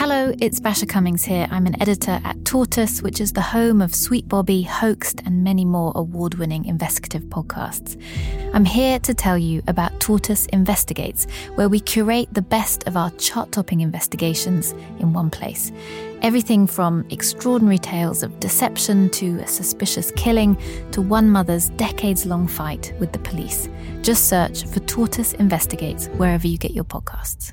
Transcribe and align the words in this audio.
Hello, 0.00 0.32
it's 0.38 0.60
Basia 0.60 0.88
Cummings 0.88 1.26
here. 1.26 1.46
I'm 1.50 1.66
an 1.66 1.78
editor 1.78 2.22
at 2.24 2.42
Tortoise, 2.46 3.02
which 3.02 3.20
is 3.20 3.34
the 3.34 3.42
home 3.42 3.82
of 3.82 3.94
Sweet 3.94 4.26
Bobby, 4.26 4.62
Hoaxed, 4.62 5.20
and 5.26 5.44
many 5.44 5.66
more 5.66 5.92
award 5.94 6.36
winning 6.36 6.64
investigative 6.64 7.24
podcasts. 7.24 8.02
I'm 8.54 8.64
here 8.64 8.98
to 9.00 9.12
tell 9.12 9.36
you 9.36 9.62
about 9.66 10.00
Tortoise 10.00 10.46
Investigates, 10.54 11.26
where 11.54 11.68
we 11.68 11.80
curate 11.80 12.32
the 12.32 12.40
best 12.40 12.88
of 12.88 12.96
our 12.96 13.10
chart 13.18 13.52
topping 13.52 13.82
investigations 13.82 14.72
in 15.00 15.12
one 15.12 15.28
place. 15.28 15.70
Everything 16.22 16.66
from 16.66 17.04
extraordinary 17.10 17.76
tales 17.76 18.22
of 18.22 18.40
deception 18.40 19.10
to 19.10 19.38
a 19.40 19.46
suspicious 19.46 20.12
killing 20.12 20.56
to 20.92 21.02
one 21.02 21.28
mother's 21.28 21.68
decades 21.68 22.24
long 22.24 22.48
fight 22.48 22.94
with 22.98 23.12
the 23.12 23.18
police. 23.18 23.68
Just 24.00 24.30
search 24.30 24.64
for 24.64 24.80
Tortoise 24.80 25.34
Investigates 25.34 26.06
wherever 26.16 26.46
you 26.46 26.56
get 26.56 26.70
your 26.70 26.84
podcasts. 26.84 27.52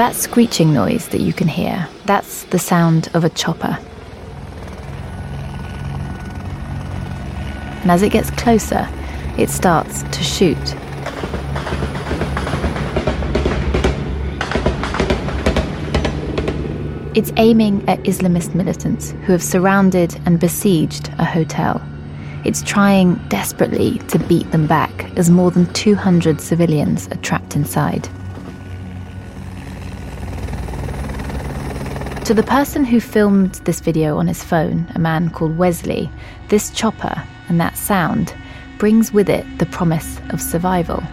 That 0.00 0.14
screeching 0.14 0.72
noise 0.72 1.08
that 1.08 1.20
you 1.20 1.34
can 1.34 1.46
hear, 1.46 1.86
that's 2.06 2.44
the 2.44 2.58
sound 2.58 3.10
of 3.12 3.22
a 3.22 3.28
chopper. 3.28 3.78
And 7.82 7.90
as 7.90 8.00
it 8.00 8.08
gets 8.08 8.30
closer, 8.30 8.88
it 9.36 9.50
starts 9.50 10.04
to 10.04 10.22
shoot. 10.24 10.56
It's 17.14 17.30
aiming 17.36 17.86
at 17.86 18.02
Islamist 18.04 18.54
militants 18.54 19.10
who 19.10 19.32
have 19.32 19.42
surrounded 19.42 20.18
and 20.24 20.40
besieged 20.40 21.10
a 21.18 21.26
hotel. 21.26 21.78
It's 22.46 22.62
trying 22.62 23.16
desperately 23.28 23.98
to 24.08 24.18
beat 24.18 24.50
them 24.50 24.66
back 24.66 25.14
as 25.18 25.28
more 25.28 25.50
than 25.50 25.70
200 25.74 26.40
civilians 26.40 27.06
are 27.08 27.16
trapped 27.16 27.54
inside. 27.54 28.08
To 32.30 32.34
the 32.34 32.44
person 32.44 32.84
who 32.84 33.00
filmed 33.00 33.54
this 33.64 33.80
video 33.80 34.18
on 34.18 34.28
his 34.28 34.44
phone, 34.44 34.86
a 34.94 35.00
man 35.00 35.30
called 35.30 35.58
Wesley, 35.58 36.08
this 36.46 36.70
chopper 36.70 37.24
and 37.48 37.60
that 37.60 37.76
sound 37.76 38.32
brings 38.78 39.12
with 39.12 39.28
it 39.28 39.44
the 39.58 39.66
promise 39.66 40.20
of 40.30 40.40
survival. 40.40 41.02
I 41.02 41.06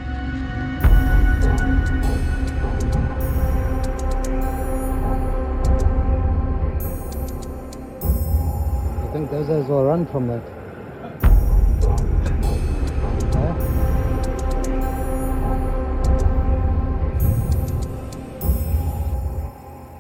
think 9.12 9.32
those 9.32 9.48
guys 9.48 9.68
will 9.68 9.86
run 9.86 10.06
from 10.06 10.28
that. 10.28 10.57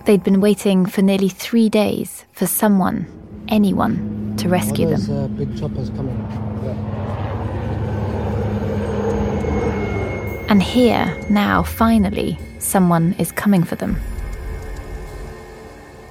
They'd 0.07 0.23
been 0.23 0.40
waiting 0.40 0.85
for 0.85 1.01
nearly 1.01 1.28
three 1.28 1.68
days 1.68 2.23
for 2.31 2.47
someone, 2.47 3.07
anyone, 3.50 4.35
to 4.38 4.47
rescue 4.47 4.88
All 4.88 4.95
them. 4.95 5.25
uh, 5.25 5.28
big 5.28 5.59
choppers 5.59 5.90
coming. 5.90 6.16
Yeah. 6.63 6.72
And 10.50 10.63
here, 10.63 11.13
now, 11.29 11.62
finally, 11.62 12.40
someone 12.57 13.16
is 13.19 13.34
coming 13.34 13.66
for 13.66 13.75
them. 13.75 13.97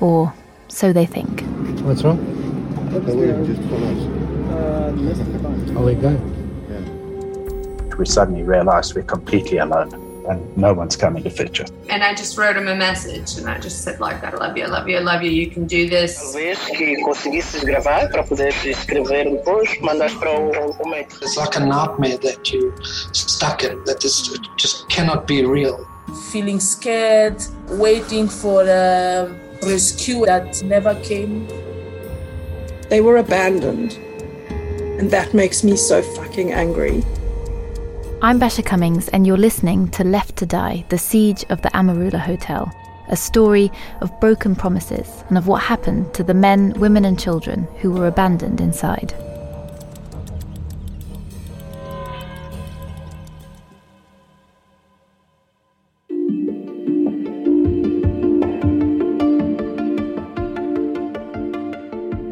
Or 0.00 0.34
so 0.68 0.92
they 0.92 1.06
think. 1.06 1.40
What's 1.80 2.04
wrong? 2.04 2.18
Oh, 5.74 5.86
we 5.86 5.94
go. 5.94 6.10
we 7.96 8.04
suddenly 8.04 8.42
realized 8.42 8.94
we're 8.94 9.04
completely 9.04 9.56
alone 9.56 10.05
and 10.28 10.56
no 10.56 10.72
one's 10.72 10.96
coming 10.96 11.22
to 11.22 11.30
fetch 11.30 11.60
us. 11.60 11.70
And 11.88 12.02
I 12.02 12.14
just 12.14 12.36
wrote 12.38 12.56
him 12.56 12.68
a 12.68 12.74
message 12.74 13.38
and 13.38 13.48
I 13.48 13.58
just 13.58 13.82
said 13.82 14.00
like, 14.00 14.22
I 14.24 14.30
love 14.34 14.56
you, 14.56 14.64
I 14.64 14.68
love 14.68 14.88
you, 14.88 14.96
I 14.96 15.00
love 15.00 15.22
you, 15.22 15.30
you 15.30 15.50
can 15.50 15.66
do 15.66 15.88
this. 15.88 16.18
Talvez 16.20 16.58
que 16.76 17.02
conseguisses 17.02 17.64
gravar 17.64 18.10
para 18.10 18.24
poder 18.24 18.54
escrever 18.64 19.26
um 19.26 19.36
depois, 19.36 19.80
mandas 19.80 20.14
para 20.14 20.30
o, 20.30 20.76
o 20.78 20.88
mail. 20.88 21.06
It's 21.22 21.36
like 21.36 21.56
a 21.56 21.60
nightmare 21.60 22.18
that 22.18 22.52
you 22.52 22.72
stuck 23.12 23.64
in, 23.64 23.82
that 23.84 24.00
this 24.00 24.38
just 24.56 24.88
cannot 24.88 25.26
be 25.26 25.44
real. 25.44 25.86
feeling 26.30 26.60
scared, 26.60 27.42
waiting 27.68 28.28
for 28.28 28.62
a 28.62 29.28
rescue 29.62 30.24
that 30.26 30.62
never 30.62 30.94
came. 31.02 31.46
They 32.88 33.00
were 33.00 33.16
abandoned. 33.16 33.92
And 34.98 35.10
that 35.10 35.34
makes 35.34 35.62
me 35.62 35.76
so 35.76 36.02
fucking 36.02 36.52
angry. 36.52 37.04
I'm 38.26 38.40
Basia 38.40 38.64
Cummings, 38.64 39.06
and 39.10 39.24
you're 39.24 39.36
listening 39.36 39.86
to 39.90 40.02
Left 40.02 40.34
to 40.38 40.46
Die 40.46 40.84
The 40.88 40.98
Siege 40.98 41.44
of 41.48 41.62
the 41.62 41.68
Amarula 41.68 42.18
Hotel, 42.18 42.74
a 43.08 43.14
story 43.14 43.70
of 44.00 44.18
broken 44.18 44.56
promises 44.56 45.22
and 45.28 45.38
of 45.38 45.46
what 45.46 45.62
happened 45.62 46.12
to 46.14 46.24
the 46.24 46.34
men, 46.34 46.72
women, 46.72 47.04
and 47.04 47.16
children 47.16 47.68
who 47.78 47.92
were 47.92 48.08
abandoned 48.08 48.60
inside. 48.60 49.14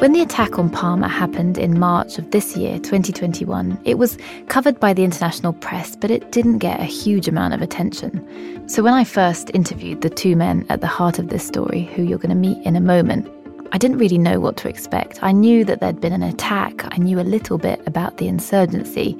When 0.04 0.12
the 0.12 0.20
attack 0.20 0.58
on 0.58 0.68
Palma 0.68 1.08
happened 1.08 1.56
in 1.56 1.78
March 1.78 2.18
of 2.18 2.30
this 2.30 2.58
year, 2.58 2.78
2021, 2.78 3.80
it 3.86 3.96
was 3.96 4.18
covered 4.48 4.78
by 4.78 4.92
the 4.92 5.02
international 5.02 5.54
press, 5.54 5.96
but 5.96 6.10
it 6.10 6.30
didn't 6.30 6.58
get 6.58 6.78
a 6.78 6.84
huge 6.84 7.26
amount 7.26 7.54
of 7.54 7.62
attention. 7.62 8.68
So 8.68 8.82
when 8.82 8.92
I 8.92 9.02
first 9.02 9.50
interviewed 9.54 10.02
the 10.02 10.10
two 10.10 10.36
men 10.36 10.66
at 10.68 10.82
the 10.82 10.86
heart 10.86 11.18
of 11.18 11.30
this 11.30 11.46
story, 11.46 11.84
who 11.84 12.02
you're 12.02 12.18
going 12.18 12.28
to 12.28 12.34
meet 12.36 12.62
in 12.66 12.76
a 12.76 12.82
moment, 12.82 13.32
I 13.72 13.78
didn't 13.78 13.96
really 13.96 14.18
know 14.18 14.40
what 14.40 14.58
to 14.58 14.68
expect. 14.68 15.22
I 15.22 15.32
knew 15.32 15.64
that 15.64 15.80
there'd 15.80 16.02
been 16.02 16.12
an 16.12 16.22
attack, 16.22 16.84
I 16.92 16.98
knew 16.98 17.18
a 17.18 17.22
little 17.22 17.56
bit 17.56 17.80
about 17.86 18.18
the 18.18 18.28
insurgency, 18.28 19.16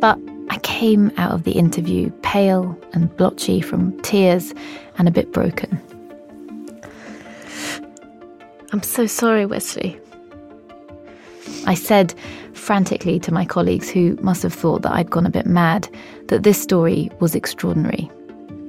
but 0.00 0.18
I 0.48 0.56
came 0.60 1.12
out 1.18 1.32
of 1.32 1.44
the 1.44 1.52
interview 1.52 2.10
pale 2.22 2.74
and 2.94 3.14
blotchy 3.18 3.60
from 3.60 4.00
tears 4.00 4.54
and 4.96 5.06
a 5.06 5.10
bit 5.10 5.30
broken. 5.30 5.78
I'm 8.72 8.82
so 8.82 9.06
sorry, 9.06 9.44
Wesley. 9.44 10.01
I 11.66 11.74
said 11.74 12.14
frantically 12.52 13.18
to 13.20 13.32
my 13.32 13.44
colleagues, 13.44 13.88
who 13.88 14.16
must 14.22 14.42
have 14.42 14.52
thought 14.52 14.82
that 14.82 14.92
I'd 14.92 15.10
gone 15.10 15.26
a 15.26 15.30
bit 15.30 15.46
mad, 15.46 15.88
that 16.28 16.42
this 16.42 16.60
story 16.60 17.10
was 17.20 17.34
extraordinary. 17.34 18.10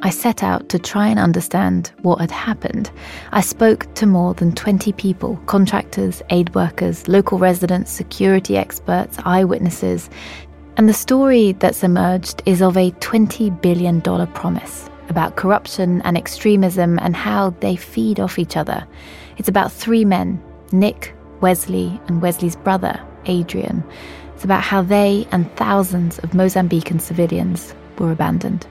I 0.02 0.10
set 0.10 0.44
out 0.44 0.68
to 0.70 0.80
try 0.80 1.08
and 1.08 1.18
understand 1.18 1.94
what 2.02 2.20
had 2.20 2.30
happened. 2.30 2.92
I 3.32 3.40
spoke 3.40 3.94
to 3.96 4.06
more 4.06 4.34
than 4.34 4.52
20 4.52 4.92
people 4.94 5.38
contractors, 5.46 6.22
aid 6.30 6.54
workers, 6.54 7.08
local 7.08 7.38
residents, 7.38 7.90
security 7.90 8.58
experts, 8.58 9.18
eyewitnesses. 9.24 10.10
And 10.76 10.90
the 10.90 10.94
story 10.94 11.54
that's 11.54 11.86
emerged 11.86 12.42
is 12.46 12.62
of 12.62 12.76
a 12.76 12.92
$20 12.92 13.62
billion 13.62 14.02
promise 14.02 14.90
about 15.08 15.38
corruption 15.38 16.02
and 16.02 16.18
extremism 16.18 17.00
and 17.00 17.16
how 17.16 17.52
they 17.62 17.78
feed 17.78 18.20
off 18.20 18.38
each 18.38 18.58
other. 18.58 18.86
It's 19.38 19.50
about 19.50 19.72
three 19.72 20.04
men 20.04 20.42
Nick, 20.74 21.16
Wesley, 21.44 22.00
and 22.08 22.22
Wesley's 22.22 22.56
brother, 22.56 23.00
Adrian. 23.26 23.84
It's 24.34 24.46
about 24.46 24.64
how 24.64 24.82
they 24.82 25.28
and 25.34 25.54
thousands 25.58 26.18
of 26.20 26.32
Mozambican 26.32 27.02
civilians 27.02 27.76
were 28.00 28.14
abandoned. 28.14 28.66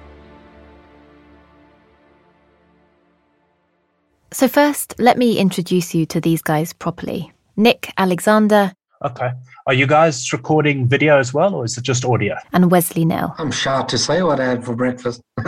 So, 4.32 4.48
first, 4.48 4.94
let 4.98 5.18
me 5.18 5.36
introduce 5.36 5.94
you 5.94 6.06
to 6.06 6.20
these 6.20 6.40
guys 6.40 6.72
properly. 6.72 7.30
Nick 7.56 7.92
Alexander. 7.98 8.72
Okay. 9.04 9.30
Are 9.66 9.74
you 9.74 9.86
guys 9.86 10.32
recording 10.32 10.86
video 10.86 11.18
as 11.18 11.34
well, 11.34 11.54
or 11.54 11.64
is 11.64 11.76
it 11.76 11.82
just 11.82 12.04
audio? 12.04 12.36
And 12.52 12.70
Wesley 12.70 13.04
Nell. 13.04 13.34
I'm 13.38 13.50
shy 13.50 13.82
to 13.82 13.98
say 13.98 14.22
what 14.22 14.38
I 14.38 14.46
had 14.46 14.64
for 14.64 14.76
breakfast. 14.76 15.20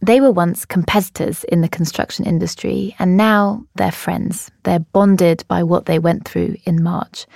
they 0.00 0.20
were 0.20 0.30
once 0.30 0.64
competitors 0.64 1.44
in 1.44 1.60
the 1.60 1.68
construction 1.68 2.24
industry, 2.24 2.96
and 2.98 3.18
now 3.18 3.64
they're 3.74 3.92
friends. 3.92 4.50
They're 4.62 4.78
bonded 4.78 5.44
by 5.46 5.62
what 5.62 5.84
they 5.84 5.98
went 5.98 6.26
through 6.26 6.56
in 6.64 6.82
March. 6.82 7.26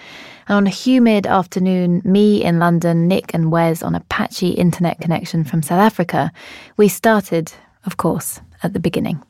And 0.48 0.56
on 0.56 0.66
a 0.66 0.70
humid 0.70 1.26
afternoon, 1.26 2.00
me 2.04 2.42
in 2.42 2.58
London, 2.58 3.08
Nick 3.08 3.34
and 3.34 3.52
Wes 3.52 3.82
on 3.82 3.94
a 3.94 4.04
patchy 4.08 4.50
internet 4.50 5.00
connection 5.00 5.44
from 5.44 5.62
South 5.62 5.80
Africa, 5.80 6.32
we 6.78 6.88
started, 6.88 7.52
of 7.84 7.98
course, 7.98 8.40
at 8.62 8.72
the 8.72 8.80
beginning. 8.80 9.22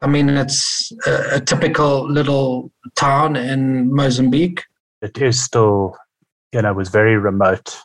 I 0.00 0.06
mean, 0.06 0.28
it's 0.28 0.92
a, 1.06 1.36
a, 1.36 1.40
typical 1.40 2.08
little 2.08 2.70
town 2.94 3.34
in 3.34 3.92
Mozambique. 3.92 4.62
It 5.02 5.18
is 5.18 5.42
still, 5.42 5.96
you 6.52 6.62
know, 6.62 6.72
was 6.72 6.88
very 6.88 7.16
remote. 7.16 7.76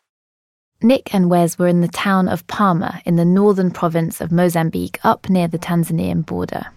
Nick 0.83 1.13
and 1.13 1.29
Wes 1.29 1.57
were 1.57 1.67
in 1.67 1.81
the 1.81 1.87
town 1.87 2.27
of 2.27 2.45
Palma 2.45 3.01
in 3.05 3.15
the 3.15 3.25
northern 3.25 3.71
province 3.71 4.21
of 4.21 4.31
Mozambique, 4.31 4.99
up 5.03 5.27
near 5.27 5.47
the 5.47 5.57
Tanzanian 5.57 6.23
border. 6.23 6.67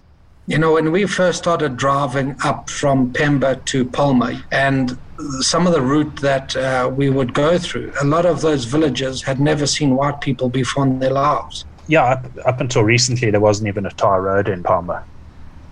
You 0.47 0.59
know, 0.59 0.75
when 0.75 0.91
we 0.91 1.06
first 1.06 1.39
started 1.39 1.77
driving 1.77 2.37
up 2.43 2.71
from 2.71 3.12
Pemba 3.12 3.62
to 3.67 3.85
Palma, 3.85 4.43
and 4.53 4.97
some 5.41 5.67
of 5.67 5.75
the 5.75 5.82
route 5.82 6.17
that 6.17 6.56
uh, 6.56 6.91
we 6.94 7.11
would 7.11 7.35
go 7.35 7.59
through, 7.59 7.93
a 8.00 8.05
lot 8.06 8.25
of 8.25 8.41
those 8.41 8.65
villages 8.65 9.23
had 9.23 9.41
never 9.41 9.67
seen 9.67 9.97
white 9.97 10.21
people 10.21 10.49
before 10.49 10.85
in 10.85 10.99
their 11.00 11.11
lives. 11.11 11.67
Yeah, 11.89 12.05
up, 12.05 12.27
up 12.47 12.61
until 12.61 12.85
recently, 12.85 13.31
there 13.31 13.41
wasn't 13.41 13.69
even 13.69 13.85
a 13.85 13.91
tar 13.91 14.23
road 14.23 14.49
in 14.49 14.62
Palma 14.62 15.05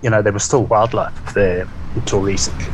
you 0.04 0.10
know, 0.10 0.20
there 0.20 0.34
was 0.34 0.44
still 0.44 0.64
wildlife 0.64 1.32
there 1.32 1.66
until 1.94 2.20
recently. 2.20 2.66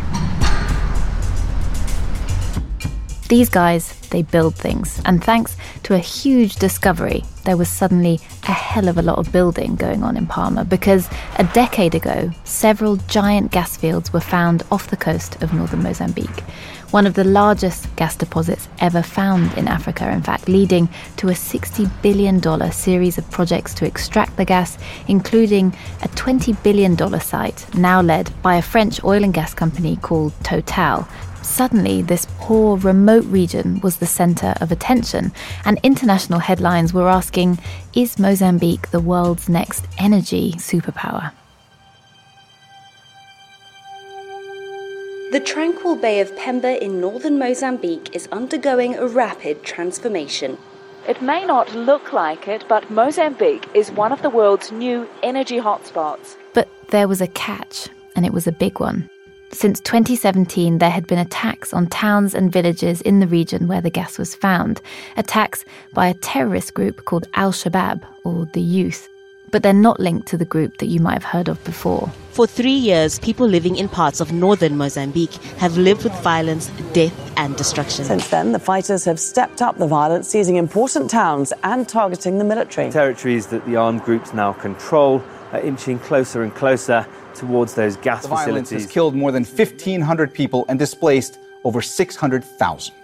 These 3.29 3.49
guys, 3.49 3.97
they 4.09 4.23
build 4.23 4.56
things, 4.56 5.00
and 5.05 5.23
thanks 5.23 5.56
to 5.85 5.94
a 5.94 5.99
huge 5.99 6.56
discovery, 6.56 7.23
there 7.44 7.56
was 7.56 7.69
suddenly 7.69 8.19
a 8.49 8.53
hell 8.53 8.88
of 8.88 8.99
a 8.99 9.03
lot 9.03 9.19
of 9.19 9.31
building 9.31 9.77
going 9.77 10.03
on 10.03 10.17
in 10.17 10.27
Palma 10.27 10.65
because 10.65 11.09
a 11.38 11.44
decade 11.44 11.94
ago, 11.94 12.32
several 12.43 12.97
giant 12.97 13.53
gas 13.53 13.76
fields 13.76 14.12
were 14.12 14.19
found 14.19 14.65
off 14.73 14.91
the 14.91 14.97
coast 14.97 15.41
of 15.41 15.55
northern 15.55 15.85
Mozambique 15.85 16.43
one 16.91 17.07
of 17.07 17.15
the 17.15 17.25
largest 17.25 17.95
gas 17.97 18.17
deposits 18.17 18.69
ever 18.81 19.03
found 19.03 19.53
in 19.57 19.69
Africa, 19.69 20.11
in 20.11 20.23
fact, 20.23 20.49
leading 20.49 20.89
to 21.17 21.29
a 21.29 21.33
$60 21.33 21.91
billion 22.03 22.41
series 22.73 23.17
of 23.17 23.31
projects 23.31 23.75
to 23.75 23.87
extract 23.87 24.37
the 24.37 24.45
gas, 24.45 24.77
including 25.07 25.69
a 26.03 26.09
$20 26.09 26.61
billion 26.63 26.97
site 27.21 27.73
now 27.75 28.01
led 28.01 28.31
by 28.43 28.57
a 28.57 28.63
French 28.63 29.03
oil 29.05 29.23
and 29.23 29.35
gas 29.35 29.55
company 29.55 29.97
called 29.97 30.33
Total. 30.43 31.07
Suddenly, 31.43 32.03
this 32.03 32.27
poor, 32.39 32.77
remote 32.77 33.25
region 33.27 33.81
was 33.81 33.97
the 33.97 34.07
centre 34.07 34.55
of 34.61 34.71
attention, 34.71 35.33
and 35.65 35.79
international 35.83 36.41
headlines 36.41 36.93
were 36.93 37.09
asking 37.09 37.59
Is 37.95 38.19
Mozambique 38.19 38.91
the 38.91 39.01
world's 39.01 39.49
next 39.49 39.87
energy 39.99 40.53
superpower? 40.57 41.33
The 45.31 45.38
tranquil 45.38 45.94
Bay 45.94 46.19
of 46.19 46.35
Pemba 46.35 46.77
in 46.81 47.00
northern 47.00 47.38
Mozambique 47.38 48.17
is 48.17 48.29
undergoing 48.32 48.97
a 48.97 49.06
rapid 49.06 49.62
transformation. 49.62 50.59
It 51.06 51.23
may 51.23 51.47
not 51.47 51.73
look 51.73 52.12
like 52.12 52.49
it, 52.49 52.65
but 52.69 52.91
Mozambique 52.91 53.69
is 53.73 53.93
one 53.93 54.11
of 54.11 54.23
the 54.23 54.29
world's 54.29 54.73
new 54.73 55.09
energy 55.23 55.59
hotspots. 55.61 56.35
But 56.53 56.69
there 56.88 57.06
was 57.06 57.21
a 57.21 57.29
catch, 57.29 57.88
and 58.17 58.27
it 58.27 58.32
was 58.32 58.49
a 58.49 58.53
big 58.53 58.81
one. 58.81 59.09
Since 59.53 59.79
2017, 59.82 60.79
there 60.79 60.91
had 60.91 61.06
been 61.06 61.21
attacks 61.21 61.73
on 61.73 61.87
towns 61.87 62.35
and 62.35 62.50
villages 62.50 63.00
in 63.00 63.21
the 63.21 63.29
region 63.29 63.69
where 63.69 63.81
the 63.81 63.88
gas 63.88 64.19
was 64.19 64.35
found. 64.35 64.83
Attacks 65.17 65.65
by 65.94 66.09
a 66.09 66.15
terrorist 66.15 66.75
group 66.75 67.05
called 67.05 67.29
Al 67.35 67.53
Shabaab, 67.53 68.03
or 68.25 68.47
the 68.47 68.61
Youth 68.61 69.09
but 69.50 69.62
they're 69.62 69.73
not 69.73 70.00
linked 70.00 70.29
to 70.29 70.37
the 70.37 70.44
group 70.44 70.79
that 70.79 70.87
you 70.87 71.00
might 71.00 71.14
have 71.14 71.25
heard 71.25 71.49
of 71.49 71.62
before. 71.64 72.11
For 72.32 72.47
three 72.47 72.70
years, 72.70 73.19
people 73.19 73.47
living 73.47 73.76
in 73.76 73.88
parts 73.88 74.20
of 74.20 74.32
northern 74.32 74.76
Mozambique 74.76 75.35
have 75.58 75.76
lived 75.76 76.05
with 76.05 76.12
violence, 76.23 76.70
death, 76.93 77.32
and 77.37 77.56
destruction. 77.56 78.05
Since 78.05 78.29
then, 78.29 78.52
the 78.52 78.58
fighters 78.58 79.05
have 79.05 79.19
stepped 79.19 79.61
up 79.61 79.79
the 79.79 79.87
violence, 79.87 80.29
seizing 80.29 80.56
important 80.56 81.11
towns 81.11 81.52
and 81.64 81.88
targeting 81.88 82.38
the 82.38 82.44
military. 82.44 82.91
Territories 82.91 83.49
that 83.49 83.64
the 83.67 83.76
armed 83.76 84.02
groups 84.02 84.32
now 84.32 84.52
control 84.52 85.23
are 85.52 85.61
inching 85.61 85.99
closer 85.99 86.43
and 86.43 86.55
closer 86.55 87.06
towards 87.35 87.75
those 87.75 87.97
gas 87.97 88.23
the 88.23 88.29
facilities. 88.29 88.47
Violence 88.47 88.70
has 88.70 88.87
killed 88.87 89.14
more 89.14 89.32
than 89.32 89.44
1,500 89.44 90.32
people 90.32 90.64
and 90.69 90.79
displaced 90.79 91.38
over 91.64 91.82
600,000. 91.82 92.94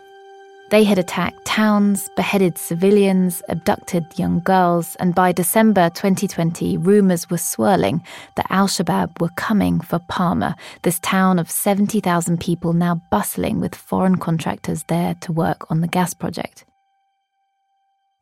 They 0.69 0.83
had 0.83 0.99
attacked 0.99 1.45
towns, 1.45 2.11
beheaded 2.17 2.59
civilians, 2.59 3.41
abducted 3.49 4.05
young 4.17 4.41
girls, 4.41 4.97
and 4.97 5.15
by 5.15 5.31
December 5.31 5.91
2020, 5.91 6.77
rumours 6.79 7.31
were 7.31 7.39
swirling 7.39 8.03
that 8.35 8.51
Al 8.51 8.67
Shabaab 8.67 9.21
were 9.21 9.31
coming 9.37 9.79
for 9.79 10.01
Palma, 10.09 10.57
this 10.83 10.99
town 10.99 11.39
of 11.39 11.49
70,000 11.49 12.41
people 12.41 12.73
now 12.73 13.01
bustling 13.13 13.61
with 13.61 13.77
foreign 13.77 14.17
contractors 14.17 14.83
there 14.89 15.15
to 15.21 15.31
work 15.31 15.71
on 15.71 15.83
the 15.83 15.89
gas 15.89 16.15
project. 16.15 16.65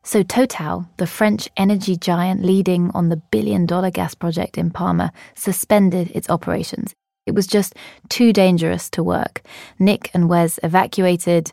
So 0.03 0.21
Total, 0.21 0.85
the 0.97 1.07
French 1.07 1.49
energy 1.57 1.97
giant 1.97 2.43
leading 2.43 2.91
on 2.93 3.09
the 3.09 3.17
billion 3.17 3.65
dollar 3.65 3.89
gas 3.89 4.13
project 4.13 4.55
in 4.55 4.69
Palma, 4.69 5.11
suspended 5.33 6.11
its 6.13 6.29
operations. 6.29 6.93
It 7.25 7.33
was 7.33 7.47
just 7.47 7.73
too 8.07 8.31
dangerous 8.31 8.87
to 8.91 9.03
work. 9.03 9.41
Nick 9.79 10.11
and 10.13 10.29
Wes 10.29 10.59
evacuated. 10.61 11.51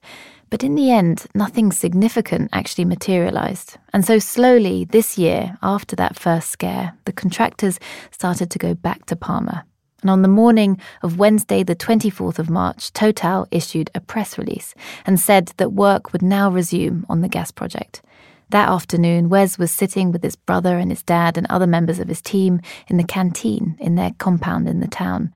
But 0.52 0.62
in 0.62 0.74
the 0.74 0.90
end, 0.90 1.24
nothing 1.34 1.72
significant 1.72 2.50
actually 2.52 2.84
materialised. 2.84 3.78
And 3.94 4.04
so 4.04 4.18
slowly, 4.18 4.84
this 4.84 5.16
year, 5.16 5.56
after 5.62 5.96
that 5.96 6.14
first 6.18 6.50
scare, 6.50 6.92
the 7.06 7.12
contractors 7.12 7.80
started 8.10 8.50
to 8.50 8.58
go 8.58 8.74
back 8.74 9.06
to 9.06 9.16
Palma. 9.16 9.64
And 10.02 10.10
on 10.10 10.20
the 10.20 10.28
morning 10.28 10.78
of 11.02 11.18
Wednesday, 11.18 11.62
the 11.62 11.74
24th 11.74 12.38
of 12.38 12.50
March, 12.50 12.92
Total 12.92 13.48
issued 13.50 13.90
a 13.94 14.00
press 14.00 14.36
release 14.36 14.74
and 15.06 15.18
said 15.18 15.54
that 15.56 15.72
work 15.72 16.12
would 16.12 16.20
now 16.20 16.50
resume 16.50 17.06
on 17.08 17.22
the 17.22 17.30
gas 17.30 17.50
project. 17.50 18.02
That 18.50 18.68
afternoon, 18.68 19.30
Wes 19.30 19.56
was 19.56 19.70
sitting 19.70 20.12
with 20.12 20.22
his 20.22 20.36
brother 20.36 20.76
and 20.76 20.90
his 20.90 21.02
dad 21.02 21.38
and 21.38 21.46
other 21.48 21.66
members 21.66 21.98
of 21.98 22.08
his 22.08 22.20
team 22.20 22.60
in 22.88 22.98
the 22.98 23.04
canteen 23.04 23.78
in 23.80 23.94
their 23.94 24.10
compound 24.18 24.68
in 24.68 24.80
the 24.80 24.86
town. 24.86 25.32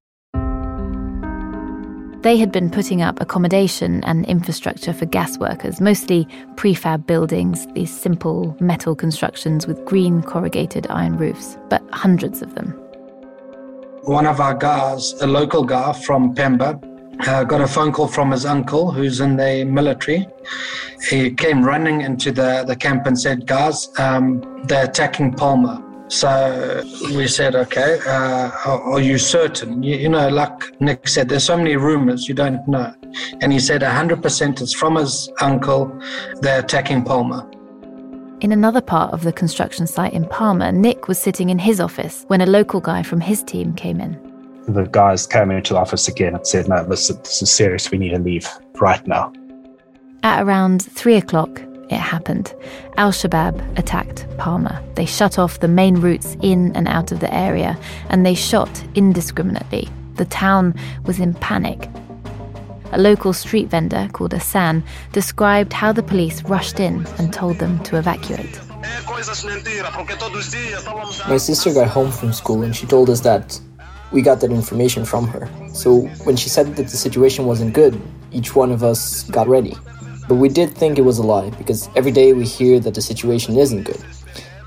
They 2.22 2.36
had 2.36 2.50
been 2.50 2.70
putting 2.70 3.02
up 3.02 3.20
accommodation 3.20 4.02
and 4.04 4.24
infrastructure 4.26 4.92
for 4.92 5.06
gas 5.06 5.38
workers, 5.38 5.80
mostly 5.80 6.26
prefab 6.56 7.06
buildings, 7.06 7.66
these 7.74 7.96
simple 7.96 8.56
metal 8.58 8.96
constructions 8.96 9.66
with 9.66 9.84
green 9.84 10.22
corrugated 10.22 10.86
iron 10.90 11.16
roofs, 11.16 11.56
but 11.68 11.82
hundreds 11.92 12.42
of 12.42 12.54
them. 12.54 12.70
One 14.02 14.26
of 14.26 14.40
our 14.40 14.54
guys, 14.54 15.12
a 15.20 15.26
local 15.26 15.64
guy 15.64 15.92
from 15.92 16.34
Pemba, 16.34 16.82
uh, 17.26 17.44
got 17.44 17.60
a 17.60 17.66
phone 17.66 17.92
call 17.92 18.08
from 18.08 18.30
his 18.30 18.44
uncle 18.44 18.90
who's 18.90 19.20
in 19.20 19.36
the 19.36 19.64
military. 19.64 20.26
He 21.08 21.30
came 21.30 21.64
running 21.64 22.02
into 22.02 22.32
the, 22.32 22.64
the 22.66 22.76
camp 22.76 23.06
and 23.06 23.18
said, 23.18 23.46
Guys, 23.46 23.88
um, 23.98 24.62
they're 24.64 24.84
attacking 24.84 25.34
Palma. 25.34 25.82
So 26.08 26.84
we 27.14 27.26
said, 27.26 27.56
okay, 27.56 27.98
uh, 28.06 28.50
are, 28.64 28.82
are, 28.92 29.00
you 29.00 29.18
certain? 29.18 29.82
You, 29.82 29.96
you, 29.96 30.08
know, 30.08 30.28
like 30.28 30.80
Nick 30.80 31.08
said, 31.08 31.28
there's 31.28 31.44
so 31.44 31.56
many 31.56 31.76
rumors 31.76 32.28
you 32.28 32.34
don't 32.34 32.66
know. 32.68 32.94
And 33.40 33.52
he 33.52 33.58
said 33.58 33.80
100% 33.80 34.60
it's 34.60 34.72
from 34.72 34.96
his 34.96 35.28
uncle, 35.40 36.00
they're 36.40 36.60
attacking 36.60 37.02
Palma. 37.04 37.50
In 38.40 38.52
another 38.52 38.80
part 38.80 39.12
of 39.14 39.22
the 39.22 39.32
construction 39.32 39.86
site 39.86 40.12
in 40.12 40.26
Palma, 40.26 40.70
Nick 40.70 41.08
was 41.08 41.18
sitting 41.18 41.50
in 41.50 41.58
his 41.58 41.80
office 41.80 42.24
when 42.28 42.40
a 42.40 42.46
local 42.46 42.80
guy 42.80 43.02
from 43.02 43.20
his 43.20 43.42
team 43.42 43.74
came 43.74 44.00
in. 44.00 44.20
The 44.68 44.84
guys 44.84 45.26
came 45.26 45.50
into 45.50 45.74
the 45.74 45.80
office 45.80 46.06
again 46.06 46.34
and 46.34 46.46
said, 46.46 46.68
no, 46.68 46.84
listen, 46.88 47.16
this 47.18 47.42
is 47.42 47.50
serious. 47.50 47.90
We 47.90 47.98
need 47.98 48.10
to 48.10 48.18
leave 48.18 48.48
right 48.74 49.04
now. 49.06 49.32
At 50.22 50.42
around 50.42 50.82
three 50.82 51.16
o'clock, 51.16 51.62
it 51.88 51.98
happened. 51.98 52.54
Al 52.96 53.12
Shabaab 53.12 53.78
attacked 53.78 54.26
Palma. 54.38 54.82
They 54.94 55.06
shut 55.06 55.38
off 55.38 55.60
the 55.60 55.68
main 55.68 55.96
routes 55.96 56.36
in 56.42 56.74
and 56.74 56.88
out 56.88 57.12
of 57.12 57.20
the 57.20 57.32
area, 57.32 57.78
and 58.10 58.24
they 58.24 58.34
shot 58.34 58.70
indiscriminately. 58.94 59.88
The 60.16 60.24
town 60.24 60.74
was 61.04 61.20
in 61.20 61.34
panic. 61.34 61.88
A 62.92 62.98
local 62.98 63.32
street 63.32 63.68
vendor 63.68 64.08
called 64.12 64.32
Asan 64.32 64.82
described 65.12 65.72
how 65.72 65.92
the 65.92 66.02
police 66.02 66.42
rushed 66.44 66.80
in 66.80 67.06
and 67.18 67.32
told 67.32 67.58
them 67.58 67.82
to 67.84 67.96
evacuate. 67.96 68.60
My 71.28 71.36
sister 71.38 71.74
got 71.74 71.88
home 71.88 72.12
from 72.12 72.32
school 72.32 72.62
and 72.62 72.74
she 72.74 72.86
told 72.86 73.10
us 73.10 73.20
that 73.20 73.60
we 74.12 74.22
got 74.22 74.40
that 74.40 74.50
information 74.50 75.04
from 75.04 75.26
her. 75.28 75.48
So 75.72 76.02
when 76.24 76.36
she 76.36 76.48
said 76.48 76.76
that 76.76 76.84
the 76.84 76.96
situation 76.96 77.44
wasn't 77.46 77.74
good, 77.74 78.00
each 78.32 78.54
one 78.54 78.70
of 78.70 78.82
us 78.82 79.24
got 79.24 79.48
ready. 79.48 79.76
But 80.28 80.36
we 80.36 80.48
did 80.48 80.70
think 80.70 80.98
it 80.98 81.02
was 81.02 81.18
a 81.18 81.22
lie 81.22 81.50
because 81.50 81.88
every 81.94 82.10
day 82.10 82.32
we 82.32 82.44
hear 82.44 82.80
that 82.80 82.94
the 82.94 83.00
situation 83.00 83.56
isn't 83.56 83.84
good. 83.84 84.04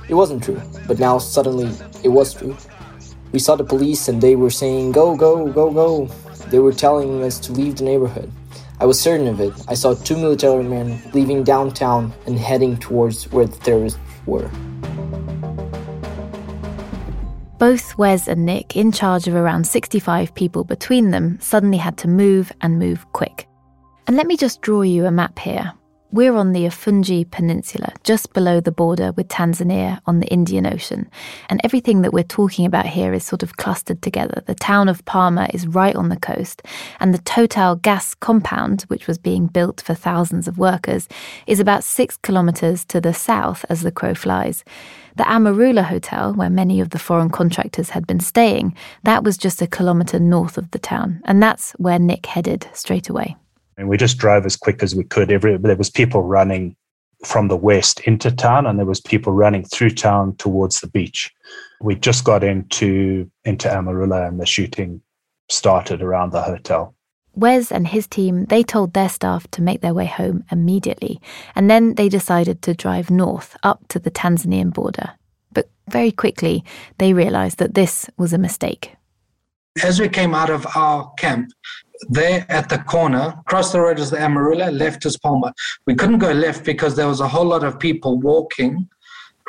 It 0.07 0.13
wasn't 0.13 0.41
true, 0.41 0.61
but 0.87 0.99
now 0.99 1.17
suddenly 1.17 1.69
it 2.01 2.09
was 2.09 2.33
true. 2.33 2.55
We 3.33 3.39
saw 3.39 3.57
the 3.57 3.65
police 3.65 4.07
and 4.07 4.21
they 4.21 4.35
were 4.37 4.49
saying, 4.49 4.93
Go, 4.93 5.15
go, 5.15 5.51
go, 5.51 5.69
go. 5.69 6.05
They 6.47 6.59
were 6.59 6.71
telling 6.71 7.21
us 7.23 7.39
to 7.39 7.51
leave 7.51 7.75
the 7.75 7.83
neighborhood. 7.83 8.31
I 8.79 8.85
was 8.85 8.99
certain 8.99 9.27
of 9.27 9.41
it. 9.41 9.53
I 9.67 9.73
saw 9.73 9.93
two 9.93 10.15
military 10.15 10.63
men 10.63 11.01
leaving 11.13 11.43
downtown 11.43 12.13
and 12.25 12.39
heading 12.39 12.77
towards 12.77 13.29
where 13.31 13.45
the 13.45 13.57
terrorists 13.57 13.99
were. 14.25 14.49
Both 17.57 17.97
Wes 17.97 18.29
and 18.29 18.45
Nick, 18.45 18.77
in 18.77 18.93
charge 18.93 19.27
of 19.27 19.35
around 19.35 19.67
65 19.67 20.33
people 20.33 20.63
between 20.63 21.11
them, 21.11 21.37
suddenly 21.41 21.77
had 21.77 21.97
to 21.97 22.07
move 22.07 22.53
and 22.61 22.79
move 22.79 23.05
quick. 23.11 23.49
And 24.09 24.17
let 24.17 24.25
me 24.25 24.37
just 24.37 24.61
draw 24.61 24.81
you 24.81 25.05
a 25.05 25.11
map 25.11 25.37
here. 25.37 25.71
We're 26.11 26.33
on 26.35 26.51
the 26.51 26.65
Afungi 26.65 27.29
Peninsula, 27.29 27.93
just 28.03 28.33
below 28.33 28.59
the 28.59 28.71
border 28.71 29.11
with 29.11 29.27
Tanzania 29.27 29.99
on 30.07 30.19
the 30.19 30.25
Indian 30.29 30.65
Ocean. 30.65 31.07
And 31.47 31.61
everything 31.63 32.01
that 32.01 32.11
we're 32.11 32.23
talking 32.23 32.65
about 32.65 32.87
here 32.87 33.13
is 33.13 33.23
sort 33.23 33.43
of 33.43 33.57
clustered 33.57 34.01
together. 34.01 34.41
The 34.47 34.55
town 34.55 34.89
of 34.89 35.05
Palma 35.05 35.47
is 35.53 35.67
right 35.67 35.95
on 35.95 36.09
the 36.09 36.17
coast, 36.17 36.63
and 36.99 37.13
the 37.13 37.19
Total 37.19 37.75
gas 37.75 38.15
compound, 38.15 38.81
which 38.87 39.05
was 39.05 39.19
being 39.19 39.45
built 39.45 39.79
for 39.79 39.93
thousands 39.93 40.47
of 40.47 40.57
workers, 40.57 41.07
is 41.45 41.59
about 41.59 41.83
six 41.83 42.17
kilometres 42.17 42.83
to 42.85 42.99
the 42.99 43.13
south 43.13 43.63
as 43.69 43.83
the 43.83 43.91
crow 43.91 44.15
flies. 44.15 44.63
The 45.17 45.23
Amarula 45.25 45.83
Hotel, 45.83 46.33
where 46.33 46.49
many 46.49 46.81
of 46.81 46.89
the 46.89 46.97
foreign 46.97 47.29
contractors 47.29 47.91
had 47.91 48.07
been 48.07 48.21
staying, 48.21 48.75
that 49.03 49.23
was 49.23 49.37
just 49.37 49.61
a 49.61 49.67
kilometre 49.67 50.19
north 50.19 50.57
of 50.57 50.71
the 50.71 50.79
town, 50.79 51.21
and 51.25 51.43
that's 51.43 51.73
where 51.73 51.99
Nick 51.99 52.25
headed 52.25 52.67
straight 52.73 53.07
away. 53.07 53.37
And 53.79 53.88
we 53.88 53.95
just 53.95 54.17
drove 54.17 54.45
as 54.45 54.57
quick 54.57 54.83
as 54.83 54.93
we 54.93 55.05
could. 55.05 55.31
Every 55.31 55.57
there 55.57 55.77
was 55.77 55.89
people 55.89 56.21
running 56.21 56.75
from 57.24 57.48
the 57.48 57.55
west 57.55 58.01
into 58.01 58.29
town, 58.29 58.67
and 58.67 58.77
there 58.77 58.86
was 58.86 59.00
people 59.00 59.31
running 59.31 59.63
through 59.63 59.91
town 59.91 60.36
towards 60.36 60.81
the 60.81 60.88
beach. 60.88 61.31
We 61.81 61.95
just 61.95 62.25
got 62.25 62.43
into 62.43 63.31
into 63.45 63.69
Amarula, 63.69 64.27
and 64.27 64.39
the 64.39 64.45
shooting 64.45 65.01
started 65.50 66.01
around 66.01 66.33
the 66.33 66.41
hotel. 66.41 66.93
Wes 67.36 67.71
and 67.71 67.88
his 67.88 68.05
team, 68.05 68.45
they 68.45 68.63
told 68.63 68.93
their 68.93 69.07
staff 69.07 69.50
to 69.51 69.62
make 69.62 69.79
their 69.79 69.93
way 69.93 70.07
home 70.07 70.43
immediately, 70.51 71.21
and 71.55 71.69
then 71.69 71.95
they 71.95 72.09
decided 72.09 72.62
to 72.63 72.74
drive 72.74 73.09
north 73.09 73.55
up 73.63 73.88
to 73.88 74.00
the 74.00 74.12
Tanzanian 74.12 74.74
border. 74.74 75.12
But 75.53 75.69
very 75.88 76.12
quickly, 76.12 76.65
they 76.98 77.13
realized 77.13 77.59
that 77.59 77.75
this 77.75 78.09
was 78.17 78.33
a 78.33 78.38
mistake. 78.38 78.95
As 79.81 80.01
we 80.01 80.09
came 80.09 80.36
out 80.36 80.50
of 80.50 80.67
our 80.75 81.13
camp, 81.17 81.51
there 82.08 82.46
at 82.50 82.70
the 82.70 82.77
corner, 82.79 83.36
across 83.39 83.72
the 83.72 83.82
road 83.82 84.00
is 84.00 84.10
the 84.10 84.18
Amarula, 84.18 84.72
left 84.72 85.06
is 85.06 85.18
Palma. 85.18 85.53
We 85.86 85.96
couldn't 85.96 86.20
go 86.20 86.32
left 86.32 86.63
because 86.63 86.96
there 86.96 87.08
was 87.08 87.20
a 87.20 87.27
whole 87.27 87.46
lot 87.46 87.63
of 87.63 87.79
people 87.79 88.20
walking 88.20 88.88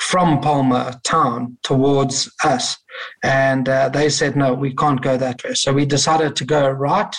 from 0.01 0.41
Palma 0.41 1.01
town 1.05 1.57
towards 1.63 2.33
us. 2.43 2.79
And 3.23 3.69
uh, 3.69 3.91
they 3.91 4.09
said, 4.09 4.35
no, 4.35 4.55
we 4.55 4.75
can't 4.75 5.01
go 5.01 5.17
that 5.17 5.45
way. 5.45 5.55
So 5.55 5.73
we 5.73 5.87
decided 5.87 6.35
to 6.37 6.45
go 6.45 6.69
right 6.71 7.15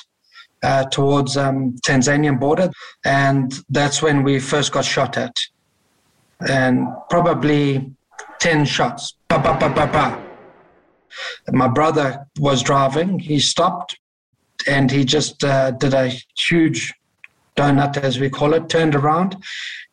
uh, 0.63 0.85
towards 0.85 1.37
um, 1.37 1.75
Tanzanian 1.85 2.39
border. 2.39 2.71
And 3.05 3.53
that's 3.69 4.01
when 4.01 4.23
we 4.23 4.39
first 4.39 4.71
got 4.71 4.85
shot 4.85 5.17
at. 5.17 5.35
And 6.47 6.87
probably 7.09 7.93
10 8.39 8.65
shots. 8.65 9.13
Ba, 9.29 9.39
ba, 9.39 9.57
ba, 9.59 9.69
ba, 9.69 9.87
ba. 9.87 10.23
My 11.51 11.67
brother 11.67 12.27
was 12.39 12.63
driving. 12.63 13.19
He 13.19 13.39
stopped 13.39 13.97
and 14.67 14.91
he 14.91 15.05
just 15.05 15.43
uh, 15.43 15.71
did 15.71 15.93
a 15.93 16.11
huge 16.37 16.93
donut, 17.55 17.97
as 17.97 18.19
we 18.19 18.29
call 18.29 18.53
it, 18.53 18.69
turned 18.69 18.95
around, 18.95 19.35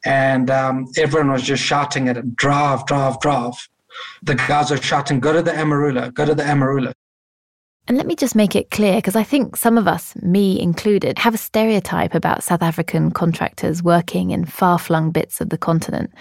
and 0.05 0.51
um, 0.51 0.87
everyone 0.97 1.33
was 1.33 1.43
just 1.43 1.63
shouting 1.63 2.09
at 2.09 2.17
him, 2.17 2.31
drive, 2.37 2.87
drive, 2.87 3.19
drive. 3.21 3.55
The 4.23 4.37
guys 4.37 4.71
are 4.71 4.81
shouting, 4.81 5.21
go 5.21 5.33
to 5.33 5.43
the 5.43 5.51
Amarula, 5.51 6.15
go 6.15 6.25
to 6.25 6.35
the 6.35 6.45
Amarula. 6.45 6.93
And 7.89 7.97
let 7.97 8.07
me 8.07 8.15
just 8.15 8.35
make 8.35 8.55
it 8.55 8.71
clear, 8.71 8.97
because 8.97 9.17
I 9.17 9.25
think 9.25 9.57
some 9.57 9.79
of 9.79 9.89
us, 9.89 10.15
me 10.17 10.61
included, 10.61 11.19
have 11.19 11.35
a 11.35 11.39
stereotype 11.39 12.15
about 12.15 12.45
South 12.45 12.63
African 12.63 13.11
contractors 13.11 13.83
working 13.83 14.31
in 14.31 14.45
far 14.45 14.79
flung 14.79 15.11
bits 15.11 15.41
of 15.41 15.49
the 15.49 15.59
continent. 15.59 16.13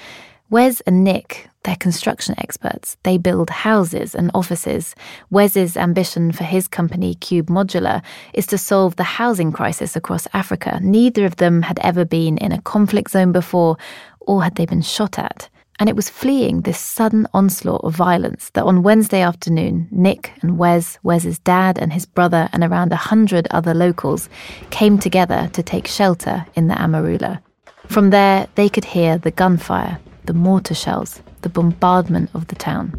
Wes 0.49 0.79
and 0.81 1.03
Nick, 1.03 1.49
they're 1.67 1.75
construction 1.75 2.33
experts. 2.37 2.95
They 3.03 3.17
build 3.17 3.49
houses 3.49 4.15
and 4.15 4.31
offices. 4.33 4.95
Wes's 5.29 5.75
ambition 5.75 6.31
for 6.31 6.45
his 6.45 6.65
company, 6.65 7.15
Cube 7.15 7.49
Modular, 7.49 8.01
is 8.33 8.47
to 8.47 8.57
solve 8.57 8.95
the 8.95 9.03
housing 9.03 9.51
crisis 9.51 9.97
across 9.97 10.29
Africa. 10.33 10.79
Neither 10.81 11.25
of 11.25 11.35
them 11.35 11.63
had 11.63 11.77
ever 11.79 12.05
been 12.05 12.37
in 12.37 12.53
a 12.53 12.61
conflict 12.61 13.11
zone 13.11 13.33
before, 13.33 13.75
or 14.21 14.43
had 14.43 14.55
they 14.55 14.65
been 14.65 14.81
shot 14.81 15.19
at. 15.19 15.49
And 15.77 15.89
it 15.89 15.95
was 15.97 16.09
fleeing 16.09 16.61
this 16.61 16.79
sudden 16.79 17.27
onslaught 17.33 17.83
of 17.83 17.93
violence 17.93 18.49
that 18.51 18.63
on 18.63 18.81
Wednesday 18.81 19.21
afternoon, 19.21 19.89
Nick 19.91 20.31
and 20.41 20.57
Wes, 20.57 20.97
Wes's 21.03 21.37
dad 21.39 21.77
and 21.77 21.91
his 21.91 22.05
brother, 22.05 22.47
and 22.53 22.63
around 22.63 22.93
a 22.93 22.95
hundred 23.11 23.45
other 23.51 23.73
locals 23.73 24.29
came 24.69 24.97
together 24.97 25.49
to 25.51 25.61
take 25.61 25.85
shelter 25.85 26.45
in 26.55 26.69
the 26.69 26.75
Amarula. 26.75 27.41
From 27.87 28.11
there, 28.11 28.47
they 28.55 28.69
could 28.69 28.85
hear 28.85 29.17
the 29.17 29.31
gunfire, 29.31 29.99
the 30.23 30.33
mortar 30.33 30.73
shells, 30.73 31.21
the 31.41 31.49
bombardment 31.49 32.29
of 32.33 32.47
the 32.47 32.55
town. 32.55 32.93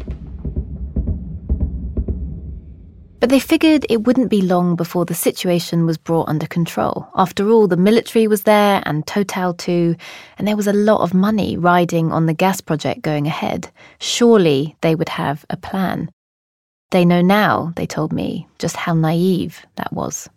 But 3.19 3.29
they 3.29 3.39
figured 3.39 3.85
it 3.89 4.05
wouldn't 4.05 4.29
be 4.29 4.41
long 4.41 4.77
before 4.77 5.03
the 5.03 5.13
situation 5.13 5.85
was 5.85 5.97
brought 5.97 6.29
under 6.29 6.47
control. 6.47 7.07
After 7.15 7.49
all, 7.49 7.67
the 7.67 7.75
military 7.75 8.27
was 8.27 8.43
there 8.43 8.81
and 8.85 9.05
Total 9.05 9.53
too, 9.53 9.97
and 10.37 10.47
there 10.47 10.55
was 10.55 10.67
a 10.67 10.73
lot 10.73 11.01
of 11.01 11.13
money 11.13 11.57
riding 11.57 12.13
on 12.13 12.27
the 12.27 12.33
gas 12.33 12.61
project 12.61 13.01
going 13.01 13.27
ahead. 13.27 13.69
Surely 13.99 14.77
they 14.81 14.95
would 14.95 15.09
have 15.09 15.45
a 15.49 15.57
plan. 15.57 16.09
They 16.91 17.03
know 17.03 17.21
now, 17.21 17.73
they 17.75 17.85
told 17.85 18.13
me, 18.13 18.47
just 18.57 18.77
how 18.77 18.93
naive 18.93 19.65
that 19.75 19.91
was. 19.91 20.29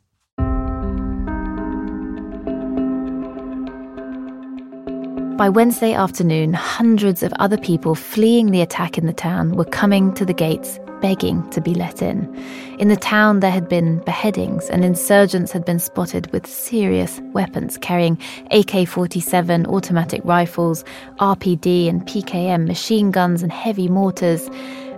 By 5.43 5.49
Wednesday 5.49 5.93
afternoon, 5.93 6.53
hundreds 6.53 7.25
of 7.25 7.33
other 7.41 7.59
people 7.59 7.97
fleeing 7.97 8.53
the 8.53 8.61
attack 8.61 8.97
in 8.97 9.07
the 9.07 9.13
town 9.13 9.57
were 9.57 9.65
coming 9.65 10.15
to 10.15 10.25
the 10.25 10.33
gates, 10.33 10.79
begging 11.01 11.51
to 11.51 11.61
be 11.61 11.75
let 11.75 12.01
in. 12.01 12.33
In 12.79 12.87
the 12.87 12.95
town, 12.95 13.41
there 13.41 13.51
had 13.51 13.69
been 13.69 13.99
beheadings, 14.05 14.71
and 14.71 14.85
insurgents 14.85 15.51
had 15.51 15.65
been 15.65 15.81
spotted 15.81 16.31
with 16.31 16.47
serious 16.47 17.21
weapons, 17.33 17.77
carrying 17.77 18.21
AK 18.53 18.87
47 18.87 19.67
automatic 19.67 20.21
rifles, 20.23 20.85
RPD 21.19 21.89
and 21.89 22.07
PKM 22.07 22.69
machine 22.69 23.11
guns, 23.11 23.43
and 23.43 23.51
heavy 23.51 23.89
mortars. 23.89 24.49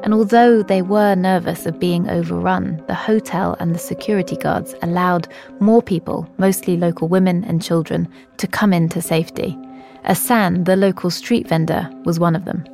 And 0.03 0.13
although 0.13 0.63
they 0.63 0.83
were 0.83 1.15
nervous 1.15 1.65
of 1.65 1.81
being 1.81 2.11
overrun, 2.11 2.85
the 2.87 2.95
hotel 2.95 3.57
and 3.61 3.75
the 3.75 3.79
security 3.79 4.37
guards 4.37 4.75
allowed 4.83 5.27
more 5.61 5.81
people, 5.81 6.29
mostly 6.37 6.77
local 6.77 7.09
women 7.09 7.45
and 7.45 7.63
children, 7.63 8.07
to 8.37 8.47
come 8.47 8.75
into 8.75 9.01
safety. 9.01 9.57
Asan, 10.05 10.65
the 10.65 10.77
local 10.77 11.11
street 11.11 11.49
vendor, 11.49 11.91
was 12.05 12.21
one 12.21 12.37
of 12.37 12.45
them. 12.45 12.65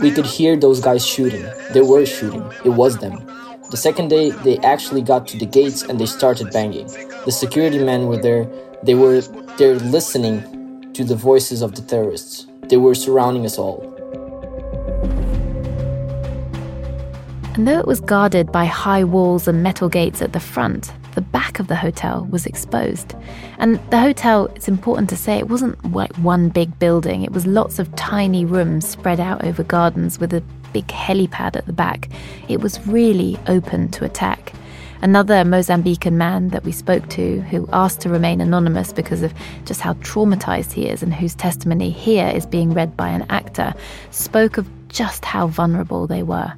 We 0.00 0.10
could 0.10 0.26
hear 0.26 0.56
those 0.56 0.80
guys 0.80 1.06
shooting. 1.06 1.44
They 1.72 1.80
were 1.80 2.06
shooting. 2.06 2.44
It 2.64 2.70
was 2.70 2.98
them. 2.98 3.24
The 3.70 3.76
second 3.76 4.08
day, 4.08 4.30
they 4.30 4.58
actually 4.58 5.02
got 5.02 5.28
to 5.28 5.38
the 5.38 5.46
gates 5.46 5.82
and 5.82 6.00
they 6.00 6.06
started 6.06 6.50
banging. 6.52 6.88
The 7.24 7.30
security 7.30 7.78
men 7.78 8.06
were 8.08 8.16
there. 8.16 8.48
They 8.82 8.94
were 8.94 9.20
there 9.58 9.76
listening 9.76 10.92
to 10.94 11.04
the 11.04 11.14
voices 11.14 11.62
of 11.62 11.76
the 11.76 11.82
terrorists. 11.82 12.46
They 12.68 12.78
were 12.78 12.94
surrounding 12.94 13.44
us 13.46 13.58
all. 13.58 13.86
And 17.54 17.68
though 17.68 17.78
it 17.78 17.86
was 17.86 18.00
guarded 18.00 18.50
by 18.50 18.64
high 18.64 19.04
walls 19.04 19.46
and 19.46 19.62
metal 19.62 19.88
gates 19.88 20.22
at 20.22 20.32
the 20.32 20.40
front, 20.40 20.92
the 21.14 21.20
back 21.20 21.58
of 21.58 21.68
the 21.68 21.76
hotel 21.76 22.26
was 22.30 22.46
exposed. 22.46 23.14
And 23.58 23.80
the 23.90 23.98
hotel, 23.98 24.46
it's 24.54 24.68
important 24.68 25.08
to 25.10 25.16
say, 25.16 25.38
it 25.38 25.48
wasn't 25.48 25.92
like 25.92 26.14
one 26.16 26.48
big 26.48 26.78
building, 26.78 27.22
it 27.22 27.32
was 27.32 27.46
lots 27.46 27.78
of 27.78 27.94
tiny 27.96 28.44
rooms 28.44 28.88
spread 28.88 29.20
out 29.20 29.44
over 29.44 29.62
gardens 29.62 30.18
with 30.18 30.32
a 30.32 30.42
big 30.72 30.86
helipad 30.86 31.56
at 31.56 31.66
the 31.66 31.72
back. 31.72 32.08
It 32.48 32.60
was 32.60 32.84
really 32.86 33.38
open 33.46 33.90
to 33.90 34.04
attack. 34.04 34.52
Another 35.02 35.44
Mozambican 35.44 36.12
man 36.12 36.48
that 36.48 36.62
we 36.62 36.72
spoke 36.72 37.08
to, 37.10 37.40
who 37.42 37.66
asked 37.72 38.00
to 38.02 38.10
remain 38.10 38.40
anonymous 38.40 38.92
because 38.92 39.22
of 39.22 39.32
just 39.64 39.80
how 39.80 39.94
traumatized 39.94 40.72
he 40.72 40.86
is 40.86 41.02
and 41.02 41.14
whose 41.14 41.34
testimony 41.34 41.90
here 41.90 42.28
is 42.28 42.44
being 42.44 42.74
read 42.74 42.96
by 42.98 43.08
an 43.08 43.24
actor, 43.30 43.72
spoke 44.10 44.58
of 44.58 44.68
just 44.88 45.24
how 45.24 45.46
vulnerable 45.46 46.06
they 46.06 46.22
were. 46.22 46.52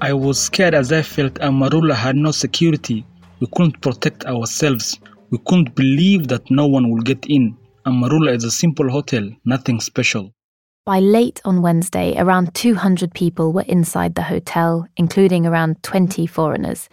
I 0.00 0.12
was 0.12 0.40
scared 0.40 0.74
as 0.74 0.92
I 0.92 1.02
felt 1.02 1.34
Amarula 1.34 1.94
had 1.94 2.14
no 2.14 2.30
security. 2.30 3.04
We 3.42 3.48
couldn't 3.56 3.80
protect 3.80 4.24
ourselves. 4.26 5.00
We 5.30 5.38
couldn't 5.44 5.74
believe 5.74 6.28
that 6.28 6.48
no 6.48 6.68
one 6.68 6.90
would 6.90 7.04
get 7.04 7.26
in. 7.26 7.56
Amarula 7.84 8.36
is 8.36 8.44
a 8.44 8.52
simple 8.52 8.88
hotel, 8.88 9.28
nothing 9.44 9.80
special. 9.80 10.32
By 10.84 10.98
late 10.98 11.40
on 11.44 11.62
Wednesday, 11.62 12.16
around 12.18 12.56
200 12.56 13.14
people 13.14 13.52
were 13.52 13.64
inside 13.68 14.16
the 14.16 14.22
hotel, 14.22 14.88
including 14.96 15.46
around 15.46 15.80
20 15.84 16.26
foreigners. 16.26 16.88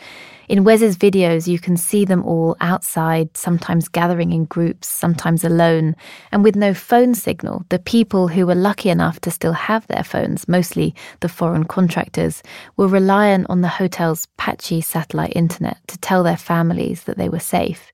In 0.48 0.64
Wes's 0.64 0.96
videos, 0.96 1.48
you 1.48 1.58
can 1.58 1.76
see 1.76 2.06
them 2.06 2.24
all 2.24 2.56
outside, 2.62 3.36
sometimes 3.36 3.88
gathering 3.88 4.32
in 4.32 4.46
groups, 4.46 4.88
sometimes 4.88 5.44
alone. 5.44 5.96
And 6.32 6.44
with 6.44 6.56
no 6.56 6.76
phone 6.76 7.16
signal, 7.16 7.66
the 7.70 7.80
people 7.80 8.28
who 8.28 8.46
were 8.46 8.54
lucky 8.54 8.92
enough 8.92 9.22
to 9.22 9.32
still 9.32 9.54
have 9.54 9.88
their 9.88 10.04
phones, 10.04 10.48
mostly 10.48 10.94
the 11.22 11.28
foreign 11.28 11.64
contractors, 11.64 12.44
were 12.78 12.88
reliant 12.88 13.48
on 13.50 13.62
the 13.62 13.68
hotel's 13.68 14.28
patchy 14.38 14.82
satellite 14.82 15.34
internet 15.36 15.80
to 15.88 15.98
tell 15.98 16.22
their 16.22 16.38
families 16.38 17.06
that 17.06 17.18
they 17.18 17.28
were 17.28 17.40
safe. 17.40 17.92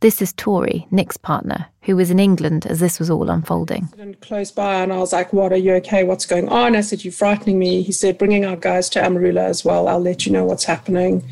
This 0.00 0.22
is 0.22 0.32
Tori, 0.32 0.86
Nick's 0.90 1.18
partner, 1.18 1.66
who 1.82 1.94
was 1.94 2.10
in 2.10 2.18
England 2.18 2.64
as 2.64 2.80
this 2.80 2.98
was 2.98 3.10
all 3.10 3.28
unfolding. 3.28 3.88
Close 4.22 4.50
by, 4.50 4.76
and 4.76 4.92
I 4.94 4.98
was 4.98 5.12
like, 5.12 5.32
What, 5.34 5.52
are 5.52 5.56
you 5.56 5.74
okay? 5.74 6.04
What's 6.04 6.24
going 6.24 6.48
on? 6.48 6.74
I 6.74 6.80
said, 6.80 7.04
You're 7.04 7.12
frightening 7.12 7.58
me. 7.58 7.82
He 7.82 7.92
said, 7.92 8.16
Bringing 8.16 8.46
our 8.46 8.56
guys 8.56 8.88
to 8.90 9.00
Amarula 9.00 9.42
as 9.42 9.62
well. 9.62 9.88
I'll 9.88 10.00
let 10.00 10.24
you 10.24 10.32
know 10.32 10.44
what's 10.46 10.64
happening. 10.64 11.22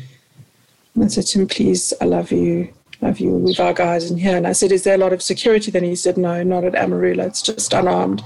And 0.93 1.03
I 1.03 1.07
said 1.07 1.25
to 1.27 1.39
him, 1.39 1.47
please, 1.47 1.93
I 2.01 2.05
love 2.05 2.31
you. 2.31 2.73
Love 3.01 3.19
you. 3.19 3.31
We've 3.31 3.59
our 3.59 3.73
guys 3.73 4.11
in 4.11 4.17
here. 4.17 4.35
And 4.35 4.45
I 4.45 4.51
said, 4.51 4.71
is 4.71 4.83
there 4.83 4.95
a 4.95 4.99
lot 4.99 5.13
of 5.13 5.21
security? 5.21 5.71
Then 5.71 5.83
he 5.83 5.95
said, 5.95 6.17
no, 6.17 6.43
not 6.43 6.65
at 6.65 6.73
Amarula. 6.73 7.25
It's 7.25 7.41
just 7.41 7.73
unarmed. 7.73 8.23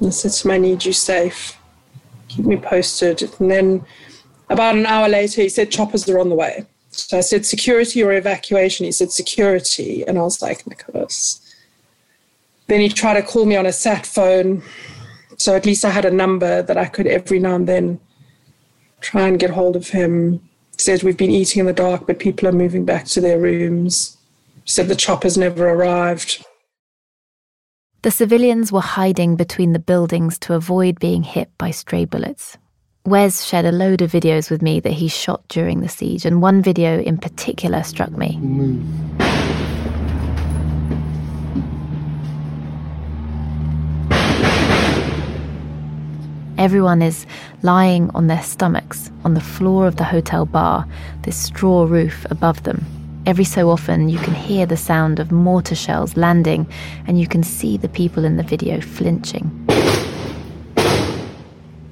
And 0.00 0.08
I 0.08 0.10
said 0.10 0.32
to 0.32 0.48
him, 0.48 0.52
I 0.52 0.58
need 0.58 0.84
you 0.84 0.92
safe. 0.92 1.56
Keep 2.28 2.46
me 2.46 2.56
posted. 2.56 3.22
And 3.38 3.50
then 3.50 3.84
about 4.50 4.74
an 4.74 4.84
hour 4.84 5.08
later, 5.08 5.42
he 5.42 5.48
said, 5.48 5.70
choppers 5.70 6.08
are 6.08 6.18
on 6.18 6.28
the 6.28 6.34
way. 6.34 6.66
So 6.92 7.18
I 7.18 7.20
said, 7.22 7.44
security 7.44 8.02
or 8.02 8.12
evacuation? 8.12 8.86
He 8.86 8.92
said, 8.92 9.10
security. 9.10 10.04
And 10.06 10.18
I 10.18 10.22
was 10.22 10.40
like, 10.40 10.66
Nicholas. 10.66 11.40
Then 12.68 12.80
he 12.80 12.88
tried 12.88 13.14
to 13.14 13.22
call 13.22 13.44
me 13.44 13.56
on 13.56 13.66
a 13.66 13.72
sat 13.72 14.06
phone. 14.06 14.62
So 15.36 15.56
at 15.56 15.66
least 15.66 15.84
I 15.84 15.90
had 15.90 16.04
a 16.04 16.10
number 16.10 16.62
that 16.62 16.76
I 16.76 16.86
could 16.86 17.06
every 17.06 17.38
now 17.38 17.56
and 17.56 17.66
then 17.66 17.98
try 19.00 19.26
and 19.26 19.38
get 19.38 19.50
hold 19.50 19.74
of 19.74 19.88
him 19.88 20.40
Said, 20.82 21.02
we've 21.02 21.16
been 21.16 21.30
eating 21.30 21.60
in 21.60 21.66
the 21.66 21.72
dark, 21.72 22.06
but 22.06 22.18
people 22.18 22.48
are 22.48 22.52
moving 22.52 22.84
back 22.84 23.04
to 23.06 23.20
their 23.20 23.38
rooms. 23.38 24.16
Said 24.64 24.88
the 24.88 24.96
choppers 24.96 25.36
never 25.36 25.68
arrived. 25.68 26.44
The 28.02 28.10
civilians 28.10 28.72
were 28.72 28.80
hiding 28.80 29.36
between 29.36 29.74
the 29.74 29.78
buildings 29.78 30.40
to 30.40 30.54
avoid 30.54 30.98
being 30.98 31.22
hit 31.22 31.56
by 31.56 31.70
stray 31.70 32.04
bullets. 32.04 32.58
Wes 33.04 33.44
shared 33.44 33.66
a 33.66 33.72
load 33.72 34.00
of 34.00 34.12
videos 34.12 34.48
with 34.48 34.62
me 34.62 34.78
that 34.78 34.92
he 34.92 35.08
shot 35.08 35.42
during 35.48 35.80
the 35.80 35.88
siege, 35.88 36.24
and 36.24 36.40
one 36.40 36.62
video 36.62 37.00
in 37.00 37.18
particular 37.18 37.82
struck 37.82 38.12
me. 38.12 38.38
Everyone 46.56 47.02
is 47.02 47.26
lying 47.62 48.08
on 48.14 48.28
their 48.28 48.40
stomachs 48.40 49.10
on 49.24 49.34
the 49.34 49.40
floor 49.40 49.88
of 49.88 49.96
the 49.96 50.04
hotel 50.04 50.46
bar, 50.46 50.86
this 51.22 51.36
straw 51.36 51.86
roof 51.86 52.24
above 52.30 52.62
them. 52.62 52.86
Every 53.26 53.44
so 53.44 53.68
often, 53.68 54.10
you 54.10 54.18
can 54.20 54.34
hear 54.34 54.64
the 54.64 54.76
sound 54.76 55.18
of 55.18 55.32
mortar 55.32 55.74
shells 55.74 56.16
landing, 56.16 56.68
and 57.08 57.18
you 57.18 57.26
can 57.26 57.42
see 57.42 57.76
the 57.76 57.88
people 57.88 58.24
in 58.24 58.36
the 58.36 58.44
video 58.44 58.80
flinching. 58.80 59.50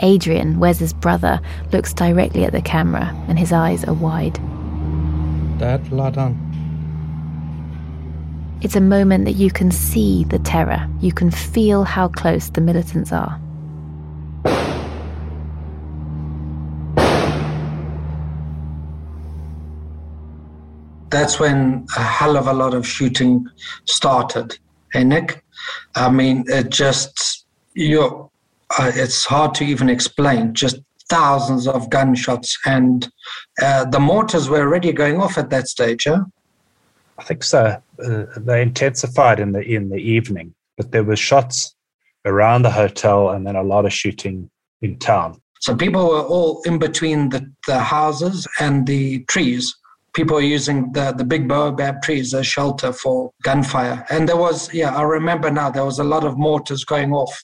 Adrian, 0.01 0.59
Wes's 0.59 0.93
brother, 0.93 1.41
looks 1.73 1.93
directly 1.93 2.45
at 2.45 2.53
the 2.53 2.63
camera, 2.63 3.15
and 3.29 3.39
his 3.39 3.53
eyes 3.53 3.85
are 3.85 3.95
wide. 3.95 4.35
Dad, 5.59 5.91
lie 5.93 6.11
down. 6.11 6.47
It's 8.63 8.77
a 8.77 8.81
moment 8.81 9.25
that 9.25 9.37
you 9.37 9.51
can 9.51 9.71
see 9.71 10.25
the 10.25 10.39
terror. 10.39 10.89
You 11.01 11.13
can 11.13 11.31
feel 11.31 11.85
how 11.85 12.09
close 12.09 12.51
the 12.51 12.61
militants 12.61 13.13
are. 13.13 13.41
that's 21.11 21.41
when 21.41 21.87
a 21.97 22.03
hell 22.03 22.37
of 22.37 22.47
a 22.47 22.53
lot 22.53 22.73
of 22.73 22.87
shooting 22.87 23.47
started. 23.85 24.59
Hey, 24.93 25.05
Nick? 25.05 25.45
I 25.95 26.09
mean, 26.09 26.45
it 26.47 26.71
just, 26.71 27.47
you 27.75 28.30
uh, 28.79 28.93
it's 28.95 29.25
hard 29.25 29.55
to 29.55 29.65
even 29.65 29.89
explain. 29.89 30.55
Just 30.55 30.81
thousands 31.09 31.67
of 31.67 31.91
gunshots, 31.91 32.57
and 32.65 33.11
uh, 33.63 33.85
the 33.85 34.01
mortars 34.01 34.49
were 34.49 34.61
already 34.61 34.93
going 34.93 35.21
off 35.21 35.39
at 35.39 35.51
that 35.51 35.69
stage, 35.69 36.05
huh? 36.07 36.25
I 37.19 37.25
think 37.25 37.43
so. 37.43 37.83
Uh, 38.03 38.25
they 38.37 38.63
intensified 38.63 39.41
in 39.41 39.53
the 39.53 39.61
in 39.61 39.91
the 39.91 39.99
evening, 39.99 40.55
but 40.77 40.93
there 40.93 41.05
were 41.05 41.17
shots 41.17 41.75
around 42.25 42.63
the 42.63 42.71
hotel, 42.71 43.31
and 43.31 43.47
then 43.47 43.57
a 43.57 43.63
lot 43.63 43.85
of 43.85 43.93
shooting 43.93 44.51
in 44.83 44.99
town. 44.99 45.41
So 45.61 45.77
people 45.77 46.09
were 46.09 46.23
all 46.23 46.63
in 46.63 46.79
between 46.79 47.29
the, 47.29 47.53
the 47.67 47.81
houses 47.81 48.47
and 48.61 48.87
the 48.87 49.25
trees 49.25 49.77
people 50.13 50.37
are 50.37 50.43
using 50.43 50.93
the, 50.93 51.13
the 51.13 51.25
big 51.25 51.49
baobab 51.49 52.03
trees 52.03 52.35
as 52.35 52.47
shelter 52.47 52.93
for 52.93 53.33
gunfire. 53.43 54.05
And 54.11 54.29
there 54.29 54.37
was, 54.37 54.73
yeah, 54.75 54.95
I 54.95 55.03
remember 55.03 55.51
now, 55.51 55.71
there 55.71 55.85
was 55.85 55.99
a 55.99 56.05
lot 56.05 56.25
of 56.25 56.39
mortars 56.39 56.85
going 56.85 57.13
off. 57.13 57.43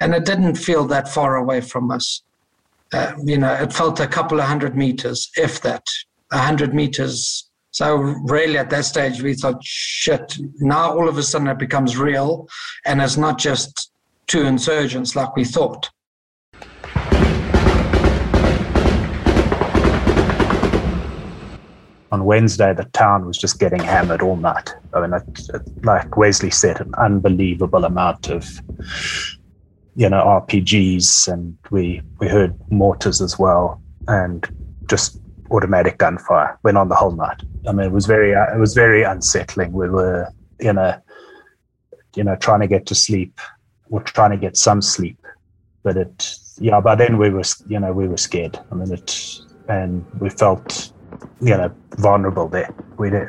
And 0.00 0.14
it 0.14 0.24
didn't 0.24 0.56
feel 0.56 0.84
that 0.86 1.08
far 1.08 1.36
away 1.36 1.60
from 1.60 1.90
us. 1.90 2.22
Uh, 2.92 3.12
you 3.24 3.38
know, 3.38 3.52
it 3.54 3.72
felt 3.72 4.00
a 4.00 4.06
couple 4.06 4.38
of 4.38 4.46
hundred 4.46 4.76
meters, 4.76 5.30
if 5.36 5.62
that, 5.62 5.84
a 6.32 6.38
hundred 6.38 6.74
meters. 6.74 7.48
So 7.70 7.96
really 7.96 8.58
at 8.58 8.68
that 8.70 8.84
stage, 8.84 9.22
we 9.22 9.34
thought, 9.34 9.64
shit, 9.64 10.36
now 10.58 10.92
all 10.92 11.08
of 11.08 11.16
a 11.16 11.22
sudden 11.22 11.48
it 11.48 11.58
becomes 11.58 11.96
real. 11.96 12.46
And 12.84 13.00
it's 13.00 13.16
not 13.16 13.38
just 13.38 13.90
two 14.26 14.42
insurgents 14.42 15.16
like 15.16 15.34
we 15.36 15.44
thought. 15.44 15.88
On 22.12 22.26
Wednesday, 22.26 22.74
the 22.74 22.84
town 22.84 23.26
was 23.26 23.38
just 23.38 23.58
getting 23.58 23.80
hammered 23.80 24.20
all 24.20 24.36
night. 24.36 24.74
I 24.92 25.00
mean, 25.00 25.14
it, 25.14 25.48
it, 25.54 25.62
like 25.82 26.14
Wesley 26.14 26.50
said, 26.50 26.78
an 26.78 26.94
unbelievable 26.98 27.86
amount 27.86 28.28
of, 28.28 28.60
you 29.96 30.10
know, 30.10 30.22
RPGs, 30.22 31.32
and 31.32 31.56
we 31.70 32.02
we 32.20 32.28
heard 32.28 32.54
mortars 32.70 33.22
as 33.22 33.38
well, 33.38 33.82
and 34.08 34.46
just 34.90 35.18
automatic 35.50 35.96
gunfire 35.96 36.58
went 36.62 36.76
on 36.76 36.90
the 36.90 36.94
whole 36.94 37.12
night. 37.12 37.42
I 37.66 37.72
mean, 37.72 37.86
it 37.86 37.92
was 37.92 38.04
very 38.04 38.34
uh, 38.34 38.54
it 38.54 38.58
was 38.58 38.74
very 38.74 39.04
unsettling. 39.04 39.72
We 39.72 39.88
were, 39.88 40.28
you 40.60 40.74
know, 40.74 40.94
you 42.14 42.24
know, 42.24 42.36
trying 42.36 42.60
to 42.60 42.68
get 42.68 42.84
to 42.86 42.94
sleep, 42.94 43.40
or 43.90 44.02
trying 44.02 44.32
to 44.32 44.36
get 44.36 44.58
some 44.58 44.82
sleep, 44.82 45.18
but 45.82 45.96
it, 45.96 46.36
yeah. 46.58 46.78
By 46.78 46.94
then 46.94 47.16
we 47.16 47.30
were, 47.30 47.44
you 47.68 47.80
know, 47.80 47.92
we 47.94 48.06
were 48.06 48.18
scared. 48.18 48.58
I 48.70 48.74
mean, 48.74 48.92
it, 48.92 49.38
and 49.68 50.04
we 50.20 50.28
felt 50.28 50.91
you 51.40 51.56
know 51.56 51.72
vulnerable 51.98 52.48
there. 52.48 52.72
We 52.98 53.10
did, 53.10 53.28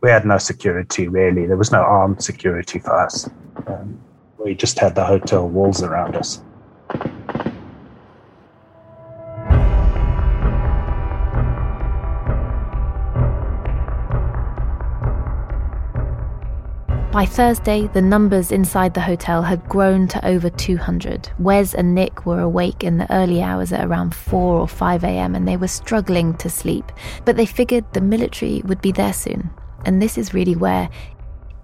we 0.00 0.10
had 0.10 0.24
no 0.24 0.38
security 0.38 1.08
really. 1.08 1.46
There 1.46 1.56
was 1.56 1.72
no 1.72 1.80
armed 1.80 2.22
security 2.22 2.78
for 2.78 2.98
us. 2.98 3.28
Um, 3.66 3.98
we 4.38 4.54
just 4.54 4.78
had 4.78 4.94
the 4.94 5.04
hotel 5.04 5.48
walls 5.48 5.82
around 5.82 6.16
us. 6.16 6.42
By 17.10 17.24
Thursday, 17.24 17.86
the 17.86 18.02
numbers 18.02 18.52
inside 18.52 18.92
the 18.92 19.00
hotel 19.00 19.42
had 19.42 19.66
grown 19.66 20.08
to 20.08 20.26
over 20.26 20.50
200. 20.50 21.30
Wes 21.38 21.72
and 21.72 21.94
Nick 21.94 22.26
were 22.26 22.40
awake 22.40 22.84
in 22.84 22.98
the 22.98 23.10
early 23.10 23.40
hours 23.42 23.72
at 23.72 23.86
around 23.86 24.14
4 24.14 24.60
or 24.60 24.68
5 24.68 25.04
a.m. 25.04 25.34
and 25.34 25.48
they 25.48 25.56
were 25.56 25.68
struggling 25.68 26.34
to 26.34 26.50
sleep. 26.50 26.92
But 27.24 27.38
they 27.38 27.46
figured 27.46 27.90
the 27.94 28.02
military 28.02 28.60
would 28.66 28.82
be 28.82 28.92
there 28.92 29.14
soon. 29.14 29.48
And 29.86 30.02
this 30.02 30.18
is 30.18 30.34
really 30.34 30.54
where 30.54 30.90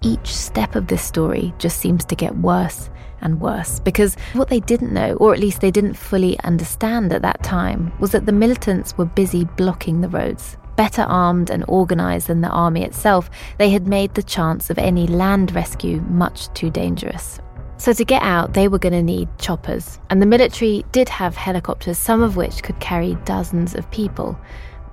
each 0.01 0.35
step 0.35 0.77
of 0.77 0.87
this 0.87 1.03
story 1.03 1.53
just 1.59 1.79
seems 1.79 2.07
to 2.07 2.17
get 2.17 2.35
worse 2.39 2.89
and 3.21 3.39
worse 3.39 3.81
because 3.81 4.17
what 4.33 4.49
they 4.49 4.61
didn't 4.61 4.95
know, 4.95 5.13
or 5.17 5.35
at 5.35 5.41
least 5.41 5.61
they 5.61 5.71
didn't 5.71 5.95
fully 5.95 6.41
understand 6.41 7.13
at 7.13 7.21
that 7.21 7.43
time, 7.43 7.93
was 8.01 8.13
that 8.13 8.25
the 8.25 8.33
militants 8.33 8.97
were 8.97 9.05
busy 9.05 9.45
blocking 9.45 10.01
the 10.01 10.09
roads. 10.09 10.57
Better 10.77 11.03
armed 11.03 11.51
and 11.51 11.65
organised 11.65 12.27
than 12.27 12.41
the 12.41 12.49
army 12.49 12.83
itself, 12.83 13.31
they 13.59 13.71
had 13.71 13.87
made 13.87 14.15
the 14.15 14.23
chance 14.23 14.71
of 14.71 14.79
any 14.79 15.07
land 15.07 15.55
rescue 15.55 16.01
much 16.03 16.53
too 16.55 16.71
dangerous. 16.71 17.41
So, 17.77 17.93
to 17.93 18.05
get 18.05 18.23
out, 18.23 18.55
they 18.55 18.69
were 18.69 18.79
going 18.79 18.93
to 18.93 19.03
need 19.03 19.29
choppers, 19.39 19.99
and 20.09 20.23
the 20.23 20.27
military 20.27 20.85
did 20.93 21.09
have 21.09 21.37
helicopters, 21.37 21.99
some 21.99 22.23
of 22.23 22.37
which 22.37 22.63
could 22.63 22.79
carry 22.81 23.17
dozens 23.25 23.75
of 23.75 23.91
people. 23.91 24.39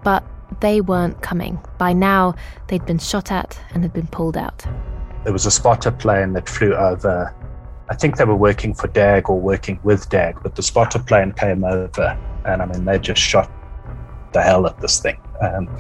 But 0.04 0.24
they 0.60 0.82
weren't 0.82 1.22
coming. 1.22 1.60
By 1.78 1.94
now, 1.94 2.36
they'd 2.68 2.86
been 2.86 2.98
shot 2.98 3.32
at 3.32 3.60
and 3.74 3.84
had 3.84 3.94
been 3.94 4.08
pulled 4.08 4.36
out. 4.36 4.66
There 5.24 5.34
was 5.34 5.46
a 5.46 5.52
spotter 5.52 5.92
plane 5.92 6.34
that 6.34 6.50
flew 6.50 6.74
over. 6.74 7.34
I 7.90 7.96
think 7.96 8.18
they 8.18 8.26
were 8.26 8.36
working 8.36 8.74
for 8.74 8.88
DAG 8.88 9.30
or 9.30 9.40
working 9.40 9.80
with 9.84 10.10
DAG, 10.10 10.40
but 10.42 10.56
the 10.56 10.64
spotter 10.64 11.00
plane 11.00 11.32
came 11.34 11.64
over, 11.64 12.18
and 12.46 12.62
I 12.62 12.66
mean, 12.66 12.86
they 12.86 13.00
just 13.00 13.22
shot 13.22 13.50
the 14.34 14.42
hell 14.42 14.66
at 14.66 14.80
this 14.82 15.00
thing. 15.00 15.18
Um, 15.42 15.78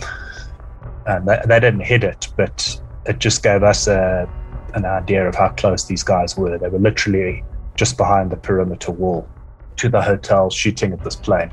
and 1.05 1.27
they, 1.27 1.39
they, 1.47 1.59
didn't 1.59 1.81
hit 1.81 2.03
it, 2.03 2.27
but 2.35 2.79
it 3.05 3.19
just 3.19 3.43
gave 3.43 3.63
us 3.63 3.87
a, 3.87 4.29
an 4.73 4.85
idea 4.85 5.27
of 5.27 5.35
how 5.35 5.49
close 5.49 5.85
these 5.85 6.03
guys 6.03 6.37
were. 6.37 6.57
They 6.57 6.69
were 6.69 6.79
literally 6.79 7.43
just 7.75 7.97
behind 7.97 8.31
the 8.31 8.37
perimeter 8.37 8.91
wall 8.91 9.27
to 9.77 9.89
the 9.89 10.01
hotel 10.01 10.49
shooting 10.49 10.93
at 10.93 11.03
this 11.03 11.15
plane. 11.15 11.51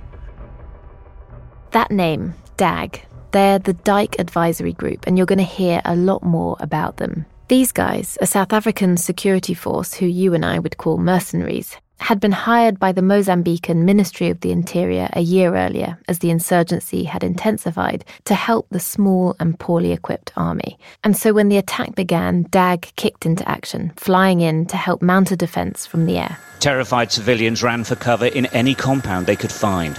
That 1.71 1.91
name, 1.91 2.35
DAG, 2.57 3.03
they're 3.33 3.59
the 3.59 3.75
Dyck 3.75 4.19
Advisory 4.19 4.73
Group, 4.73 5.07
and 5.07 5.17
you're 5.17 5.27
going 5.27 5.39
to 5.39 5.45
hear 5.45 5.83
a 5.85 5.95
lot 5.95 6.23
more 6.23 6.57
about 6.61 6.97
them. 6.97 7.27
These 7.49 7.73
guys, 7.73 8.19
a 8.21 8.27
South 8.27 8.53
African 8.53 8.97
security 8.97 9.55
force 9.55 9.95
who 9.95 10.07
you 10.07 10.35
and 10.35 10.45
I 10.45 10.59
would 10.59 10.77
call 10.77 10.99
mercenaries, 10.99 11.77
had 12.01 12.21
been 12.21 12.33
hired 12.33 12.79
by 12.79 12.93
the 12.93 13.01
Mozambican 13.01 13.85
Ministry 13.85 14.29
of 14.31 14.41
the 14.41 14.53
Interior 14.53 15.09
a 15.13 15.21
year 15.21 15.57
earlier 15.57 15.99
as 16.09 16.21
the 16.21 16.31
insurgency 16.31 17.05
had 17.05 17.25
intensified 17.25 18.05
to 18.25 18.35
help 18.35 18.67
the 18.71 18.81
small 18.81 19.37
and 19.41 19.59
poorly 19.59 19.93
equipped 19.93 20.33
army. 20.37 20.79
And 21.05 21.17
so 21.17 21.33
when 21.33 21.49
the 21.49 21.59
attack 21.59 21.95
began, 21.95 22.47
DAG 22.51 22.93
kicked 22.97 23.27
into 23.27 23.49
action, 23.49 23.93
flying 23.97 24.41
in 24.41 24.67
to 24.67 24.77
help 24.77 25.03
mount 25.03 25.31
a 25.31 25.37
defense 25.37 25.87
from 25.87 26.07
the 26.07 26.19
air. 26.19 26.39
Terrified 26.61 27.13
civilians 27.13 27.63
ran 27.63 27.85
for 27.85 27.95
cover 27.95 28.27
in 28.27 28.47
any 28.47 28.75
compound 28.75 29.27
they 29.27 29.37
could 29.37 29.53
find. 29.53 29.97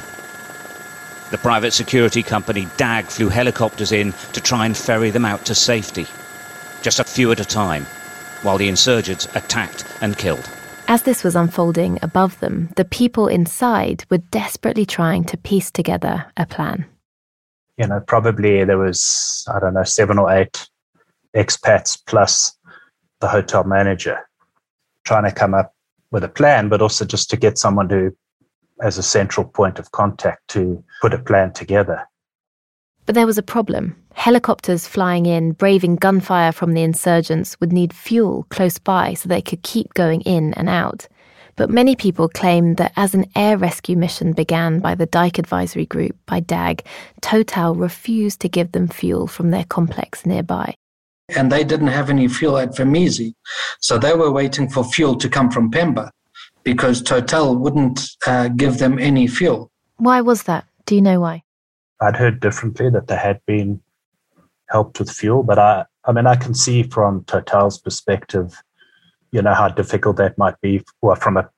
The 1.31 1.37
private 1.37 1.71
security 1.71 2.23
company 2.23 2.67
DAG 2.77 3.05
flew 3.05 3.29
helicopters 3.29 3.91
in 3.91 4.13
to 4.33 4.41
try 4.41 4.65
and 4.65 4.75
ferry 4.75 5.11
them 5.11 5.25
out 5.25 5.45
to 5.45 5.55
safety, 5.55 6.07
just 6.81 6.99
a 6.99 7.03
few 7.03 7.31
at 7.31 7.39
a 7.39 7.45
time, 7.45 7.85
while 8.41 8.57
the 8.57 8.67
insurgents 8.67 9.27
attacked 9.35 9.85
and 10.01 10.17
killed. 10.17 10.49
As 10.89 11.03
this 11.03 11.23
was 11.23 11.35
unfolding 11.35 11.99
above 12.01 12.39
them, 12.39 12.69
the 12.75 12.83
people 12.83 13.27
inside 13.27 14.05
were 14.09 14.17
desperately 14.17 14.87
trying 14.87 15.23
to 15.25 15.37
piece 15.37 15.69
together 15.69 16.25
a 16.35 16.47
plan. 16.47 16.83
You 17.77 17.85
know, 17.85 17.99
probably 17.99 18.63
there 18.63 18.79
was, 18.79 19.45
I 19.53 19.59
don't 19.59 19.75
know, 19.75 19.83
seven 19.83 20.17
or 20.17 20.31
eight 20.31 20.67
expats 21.37 21.95
plus 22.07 22.57
the 23.19 23.27
hotel 23.27 23.65
manager 23.65 24.17
trying 25.05 25.25
to 25.25 25.31
come 25.31 25.53
up 25.53 25.75
with 26.09 26.23
a 26.23 26.27
plan, 26.27 26.69
but 26.69 26.81
also 26.81 27.05
just 27.05 27.29
to 27.29 27.37
get 27.37 27.59
someone 27.59 27.87
to 27.89 28.17
as 28.81 28.97
a 28.97 29.03
central 29.03 29.45
point 29.45 29.77
of 29.77 29.91
contact 29.91 30.47
to 30.47 30.83
put 31.01 31.13
a 31.13 31.19
plan 31.19 31.53
together. 31.53 32.03
But 33.05 33.13
there 33.13 33.27
was 33.27 33.37
a 33.37 33.43
problem. 33.43 33.95
Helicopters 34.19 34.85
flying 34.85 35.25
in, 35.25 35.53
braving 35.53 35.95
gunfire 35.95 36.51
from 36.51 36.73
the 36.73 36.83
insurgents, 36.83 37.57
would 37.61 37.71
need 37.71 37.93
fuel 37.93 38.45
close 38.49 38.77
by 38.77 39.13
so 39.13 39.29
they 39.29 39.41
could 39.41 39.63
keep 39.63 39.93
going 39.93 40.19
in 40.23 40.53
and 40.55 40.67
out. 40.67 41.07
But 41.55 41.69
many 41.69 41.95
people 41.95 42.27
claim 42.27 42.75
that 42.75 42.91
as 42.97 43.15
an 43.15 43.27
air 43.33 43.57
rescue 43.57 43.95
mission 43.95 44.33
began 44.33 44.81
by 44.81 44.93
the 44.93 45.05
Dyck 45.05 45.39
Advisory 45.39 45.85
Group, 45.85 46.17
by 46.25 46.41
DAG, 46.41 46.83
Total 47.21 47.73
refused 47.73 48.41
to 48.41 48.49
give 48.49 48.73
them 48.73 48.89
fuel 48.89 49.25
from 49.25 49.51
their 49.51 49.63
complex 49.63 50.25
nearby. 50.25 50.75
And 51.29 51.49
they 51.49 51.63
didn't 51.63 51.87
have 51.87 52.09
any 52.09 52.27
fuel 52.27 52.57
at 52.57 52.75
Vamizi. 52.75 53.35
So 53.79 53.97
they 53.97 54.15
were 54.15 54.31
waiting 54.31 54.67
for 54.67 54.83
fuel 54.83 55.15
to 55.15 55.29
come 55.29 55.49
from 55.49 55.71
Pemba 55.71 56.09
because 56.65 57.01
Total 57.01 57.55
wouldn't 57.55 58.01
uh, 58.27 58.49
give 58.49 58.79
them 58.79 58.99
any 58.99 59.27
fuel. 59.27 59.71
Why 59.95 60.19
was 60.19 60.43
that? 60.43 60.65
Do 60.85 60.95
you 60.95 61.01
know 61.01 61.21
why? 61.21 61.43
I'd 62.01 62.17
heard 62.17 62.41
differently 62.41 62.89
that 62.89 63.07
there 63.07 63.17
had 63.17 63.39
been 63.45 63.81
helped 64.69 64.99
with 64.99 65.11
fuel, 65.11 65.43
but 65.43 65.59
I, 65.59 65.85
I 66.05 66.11
mean, 66.11 66.27
I 66.27 66.35
can 66.35 66.53
see 66.53 66.83
from 66.83 67.23
Total's 67.25 67.79
perspective, 67.79 68.61
you 69.31 69.41
know, 69.41 69.53
how 69.53 69.69
difficult 69.69 70.17
that 70.17 70.37
might 70.37 70.59
be, 70.61 70.83
well, 71.01 71.15
from 71.15 71.37
a 71.37 71.49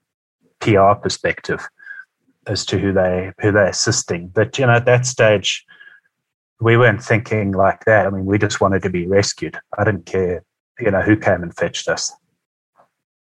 PR 0.59 0.93
perspective, 0.93 1.67
as 2.47 2.65
to 2.65 2.77
who 2.79 2.91
they 2.91 3.31
who 3.39 3.51
they're 3.51 3.67
assisting. 3.67 4.27
But 4.27 4.57
you 4.57 4.65
know, 4.65 4.73
at 4.73 4.85
that 4.85 5.05
stage, 5.05 5.65
we 6.59 6.77
weren't 6.77 7.03
thinking 7.03 7.51
like 7.51 7.85
that. 7.85 8.07
I 8.07 8.09
mean, 8.09 8.25
we 8.25 8.37
just 8.37 8.61
wanted 8.61 8.81
to 8.83 8.89
be 8.89 9.07
rescued. 9.07 9.57
I 9.77 9.83
didn't 9.83 10.05
care, 10.05 10.43
you 10.79 10.91
know, 10.91 11.01
who 11.01 11.15
came 11.15 11.43
and 11.43 11.55
fetched 11.55 11.87
us 11.87 12.11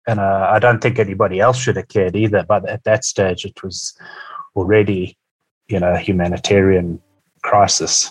and 0.07 0.21
uh, 0.21 0.49
I 0.51 0.59
don't 0.59 0.81
think 0.81 0.99
anybody 0.99 1.41
else 1.41 1.59
should 1.59 1.77
have 1.77 1.89
cared 1.89 2.17
either. 2.17 2.45
But 2.47 2.69
at 2.69 2.85
that 2.85 3.05
stage, 3.05 3.45
it 3.45 3.63
was 3.63 3.97
already, 4.55 5.17
you 5.69 5.81
know, 5.81 5.95
a 5.95 5.99
humanitarian 5.99 7.01
crisis. 7.43 8.11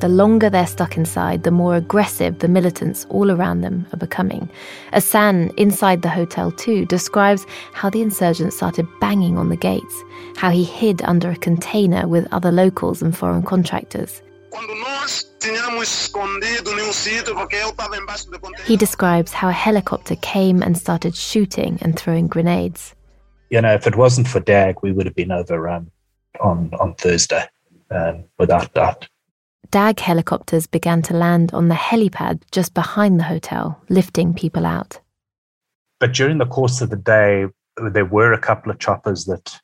The 0.00 0.08
longer 0.08 0.48
they're 0.48 0.64
stuck 0.64 0.96
inside, 0.96 1.42
the 1.42 1.50
more 1.50 1.74
aggressive 1.74 2.38
the 2.38 2.46
militants 2.46 3.04
all 3.10 3.32
around 3.32 3.62
them 3.62 3.84
are 3.92 3.96
becoming. 3.96 4.48
Asan, 4.92 5.50
inside 5.56 6.02
the 6.02 6.08
hotel 6.08 6.52
too, 6.52 6.86
describes 6.86 7.44
how 7.72 7.90
the 7.90 8.00
insurgents 8.00 8.56
started 8.56 8.86
banging 9.00 9.36
on 9.36 9.48
the 9.48 9.56
gates, 9.56 10.04
how 10.36 10.50
he 10.50 10.62
hid 10.62 11.02
under 11.02 11.32
a 11.32 11.36
container 11.36 12.06
with 12.06 12.32
other 12.32 12.52
locals 12.52 13.02
and 13.02 13.16
foreign 13.16 13.42
contractors. 13.42 14.22
He 18.64 18.76
describes 18.76 19.32
how 19.32 19.48
a 19.48 19.52
helicopter 19.52 20.14
came 20.16 20.62
and 20.62 20.78
started 20.78 21.16
shooting 21.16 21.78
and 21.82 21.98
throwing 21.98 22.28
grenades. 22.28 22.94
You 23.50 23.62
know, 23.62 23.74
if 23.74 23.88
it 23.88 23.96
wasn't 23.96 24.28
for 24.28 24.38
DAG, 24.38 24.76
we 24.80 24.92
would 24.92 25.06
have 25.06 25.16
been 25.16 25.32
overrun 25.32 25.90
on, 26.38 26.70
on 26.78 26.94
Thursday, 26.94 27.44
um, 27.90 28.24
without 28.38 28.72
doubt. 28.74 29.08
DAG 29.70 30.00
helicopters 30.00 30.66
began 30.66 31.02
to 31.02 31.14
land 31.14 31.52
on 31.52 31.68
the 31.68 31.74
helipad 31.74 32.40
just 32.50 32.72
behind 32.72 33.20
the 33.20 33.24
hotel, 33.24 33.78
lifting 33.90 34.32
people 34.32 34.64
out. 34.64 35.00
But 36.00 36.14
during 36.14 36.38
the 36.38 36.46
course 36.46 36.80
of 36.80 36.90
the 36.90 36.96
day, 36.96 37.46
there 37.92 38.06
were 38.06 38.32
a 38.32 38.38
couple 38.38 38.72
of 38.72 38.78
choppers 38.78 39.26
that 39.26 39.60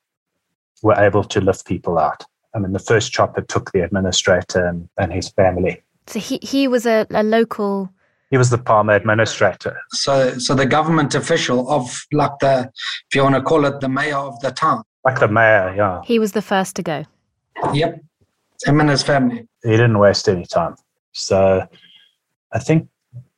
were 0.83 0.95
able 0.95 1.25
to 1.25 1.41
lift 1.41 1.67
people 1.67 1.99
out. 1.99 2.25
I 2.55 2.59
mean, 2.59 2.73
the 2.73 2.79
first 2.79 3.13
chopper 3.13 3.41
took 3.41 3.73
the 3.73 3.81
administrator 3.81 4.67
and, 4.67 4.89
and 4.99 5.13
his 5.13 5.31
family. 5.31 5.83
So 6.07 6.19
he, 6.19 6.39
he 6.43 6.69
was 6.69 6.87
a, 6.87 7.07
a 7.11 7.23
local. 7.23 7.91
He 8.31 8.37
was 8.37 8.51
the 8.51 8.59
Palma 8.59 8.93
administrator. 8.93 9.79
So, 9.91 10.37
so 10.39 10.55
the 10.55 10.67
government 10.67 11.15
official 11.15 11.71
of, 11.71 12.05
like 12.13 12.39
the, 12.41 12.71
if 13.09 13.15
you 13.15 13.23
want 13.23 13.37
to 13.37 13.43
call 13.43 13.65
it, 13.65 13.81
the 13.81 13.89
mayor 13.89 14.17
of 14.17 14.39
the 14.41 14.51
town. 14.51 14.83
Like 15.05 15.19
the 15.19 15.29
mayor, 15.29 15.75
yeah. 15.75 16.03
He 16.05 16.19
was 16.19 16.33
the 16.33 16.43
first 16.43 16.77
to 16.77 16.83
go. 16.83 17.05
Yep 17.73 18.04
him 18.65 18.81
and 18.81 18.91
his 18.91 19.03
family. 19.03 19.47
He 19.63 19.71
didn't 19.71 19.99
waste 19.99 20.29
any 20.29 20.47
time. 20.47 20.77
So 21.13 21.67
I 22.53 22.59
think 22.59 22.89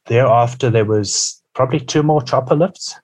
thereafter 0.07 0.71
there 0.71 0.85
was 0.85 1.43
probably 1.55 1.81
two 1.81 2.03
more 2.03 2.23
chopper 2.23 2.55
lifts. 2.55 2.99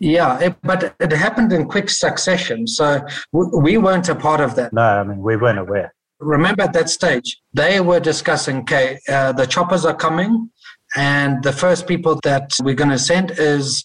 Yeah, 0.00 0.38
it, 0.38 0.56
but 0.62 0.94
it 1.00 1.12
happened 1.12 1.52
in 1.52 1.66
quick 1.68 1.90
succession. 1.90 2.66
So 2.66 3.00
w- 3.32 3.58
we 3.58 3.78
weren't 3.78 4.08
a 4.08 4.14
part 4.14 4.40
of 4.40 4.54
that. 4.54 4.72
No, 4.72 4.82
I 4.82 5.02
mean, 5.02 5.18
we 5.18 5.36
weren't 5.36 5.58
aware. 5.58 5.92
Remember 6.20 6.62
at 6.62 6.72
that 6.72 6.88
stage, 6.88 7.40
they 7.52 7.80
were 7.80 8.00
discussing, 8.00 8.58
okay, 8.58 8.98
uh, 9.08 9.32
the 9.32 9.46
choppers 9.46 9.84
are 9.84 9.94
coming, 9.94 10.50
and 10.96 11.42
the 11.42 11.52
first 11.52 11.86
people 11.86 12.18
that 12.22 12.56
we're 12.62 12.74
going 12.74 12.90
to 12.90 12.98
send 12.98 13.32
is 13.32 13.84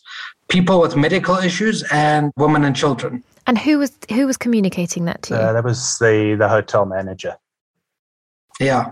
people 0.49 0.79
with 0.79 0.95
medical 0.95 1.35
issues 1.35 1.83
and 1.91 2.31
women 2.37 2.63
and 2.63 2.75
children. 2.75 3.23
And 3.45 3.57
who 3.57 3.79
was 3.79 3.91
who 4.09 4.25
was 4.25 4.37
communicating 4.37 5.05
that 5.05 5.23
to 5.23 5.33
you? 5.33 5.39
Uh, 5.39 5.53
that 5.53 5.63
was 5.63 5.97
the, 5.99 6.35
the 6.39 6.47
hotel 6.47 6.85
manager. 6.85 7.35
Yeah. 8.59 8.91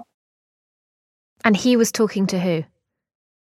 and 1.43 1.55
he 1.57 1.75
was 1.75 1.91
talking 1.91 2.27
to 2.27 2.39
who? 2.39 2.63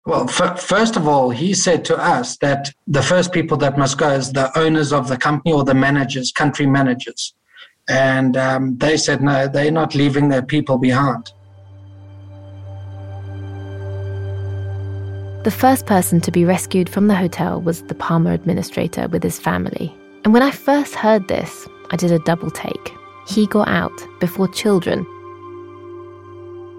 Well, 0.06 0.30
f- 0.30 0.62
first 0.62 0.96
of 0.96 1.08
all, 1.08 1.30
he 1.32 1.54
said 1.54 1.84
to 1.86 1.98
us 1.98 2.38
that 2.38 2.72
the 2.88 3.02
first 3.02 3.34
people 3.34 3.58
that 3.58 3.78
must 3.78 3.98
go 3.98 4.10
is 4.12 4.32
the 4.32 4.58
owners 4.58 4.93
of 4.93 5.10
the 5.10 5.17
company 5.17 5.52
or 5.54 5.63
the 5.65 5.74
managers, 5.74 6.32
country 6.32 6.65
managers. 6.65 7.34
And 7.89 8.38
um, 8.38 8.78
they 8.78 8.96
said, 8.98 9.22
no, 9.22 9.48
they're 9.48 9.72
not 9.72 9.96
leaving 9.96 10.30
their 10.30 10.41
people 10.41 10.78
behind. 10.78 11.32
The 15.43 15.52
first 15.52 15.86
person 15.86 16.20
to 16.22 16.32
be 16.32 16.43
rescued 16.43 16.89
from 16.89 17.08
the 17.08 17.15
hotel 17.15 17.62
was 17.62 17.84
the 17.84 17.96
Palma 17.96 18.32
administrator 18.32 19.08
with 19.08 19.24
his 19.24 19.39
family. 19.39 19.93
And 20.26 20.34
when 20.34 20.43
I 20.43 20.52
first 20.52 20.96
heard 20.96 21.28
this, 21.28 21.67
I 21.91 21.96
did 21.96 22.12
a 22.12 22.20
double 22.20 22.52
take. 22.52 22.93
He 23.28 23.48
got 23.48 23.70
out 23.70 23.98
before 24.20 24.50
children. 24.50 25.06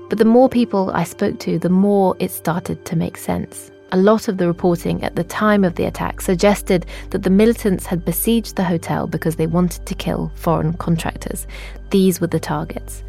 But 0.08 0.18
the 0.18 0.24
more 0.24 0.48
people 0.48 0.90
I 0.90 1.04
spoke 1.04 1.38
to, 1.40 1.58
the 1.58 1.68
more 1.68 2.16
it 2.18 2.30
started 2.30 2.84
to 2.86 2.96
make 2.96 3.16
sense. 3.16 3.70
A 3.92 3.96
lot 3.96 4.28
of 4.28 4.36
the 4.36 4.46
reporting 4.46 5.02
at 5.02 5.16
the 5.16 5.24
time 5.24 5.64
of 5.64 5.74
the 5.74 5.84
attack 5.84 6.20
suggested 6.20 6.84
that 7.10 7.22
the 7.22 7.30
militants 7.30 7.86
had 7.86 8.04
besieged 8.04 8.56
the 8.56 8.64
hotel 8.64 9.06
because 9.06 9.36
they 9.36 9.46
wanted 9.46 9.86
to 9.86 9.94
kill 9.94 10.30
foreign 10.34 10.74
contractors. 10.74 11.46
These 11.90 12.20
were 12.20 12.26
the 12.26 12.40
targets. 12.40 13.02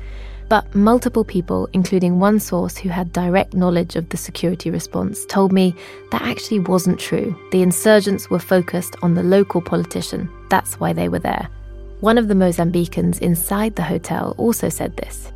But 0.48 0.74
multiple 0.74 1.24
people, 1.24 1.70
including 1.74 2.20
one 2.20 2.40
source 2.40 2.76
who 2.76 2.90
had 2.90 3.14
direct 3.14 3.54
knowledge 3.54 3.96
of 3.96 4.10
the 4.10 4.18
security 4.18 4.72
response, 4.72 5.26
told 5.26 5.52
me 5.52 5.76
that 6.12 6.24
actually 6.24 6.60
wasn't 6.60 7.00
true. 7.00 7.38
The 7.52 7.62
insurgents 7.62 8.30
were 8.30 8.40
focused 8.40 8.96
on 9.04 9.14
the 9.14 9.24
local 9.24 9.62
politician. 9.62 10.30
That's 10.50 10.80
why 10.80 10.94
they 10.94 11.08
were 11.08 11.20
there. 11.20 11.50
One 12.00 12.18
of 12.18 12.30
the 12.30 12.34
Mozambicans 12.34 13.20
inside 13.20 13.76
the 13.76 13.84
hotel 13.84 14.34
also 14.38 14.70
said 14.70 14.98
this. 14.98 15.32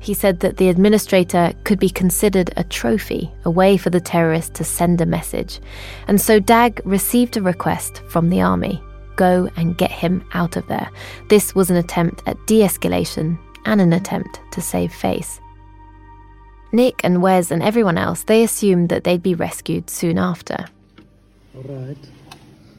He 0.00 0.14
said 0.14 0.40
that 0.40 0.56
the 0.56 0.68
administrator 0.68 1.52
could 1.64 1.78
be 1.78 1.90
considered 1.90 2.52
a 2.56 2.64
trophy, 2.64 3.30
a 3.44 3.50
way 3.50 3.76
for 3.76 3.90
the 3.90 4.00
terrorists 4.00 4.56
to 4.58 4.64
send 4.64 5.00
a 5.00 5.06
message. 5.06 5.60
And 6.06 6.20
so 6.20 6.38
DAG 6.38 6.80
received 6.84 7.36
a 7.36 7.42
request 7.42 8.02
from 8.08 8.30
the 8.30 8.40
army 8.40 8.82
go 9.18 9.50
and 9.56 9.76
get 9.76 9.90
him 9.90 10.24
out 10.32 10.56
of 10.56 10.66
there. 10.68 10.88
This 11.28 11.54
was 11.54 11.70
an 11.70 11.76
attempt 11.76 12.22
at 12.26 12.38
de 12.46 12.60
escalation 12.60 13.36
and 13.66 13.80
an 13.80 13.92
attempt 13.92 14.40
to 14.52 14.60
save 14.62 14.94
face. 14.94 15.40
Nick 16.72 17.00
and 17.02 17.20
Wes 17.20 17.50
and 17.50 17.62
everyone 17.62 17.98
else, 17.98 18.22
they 18.22 18.42
assumed 18.42 18.88
that 18.90 19.04
they'd 19.04 19.22
be 19.22 19.34
rescued 19.34 19.90
soon 19.90 20.18
after. 20.18 20.66
All 21.56 21.62
right. 21.64 21.98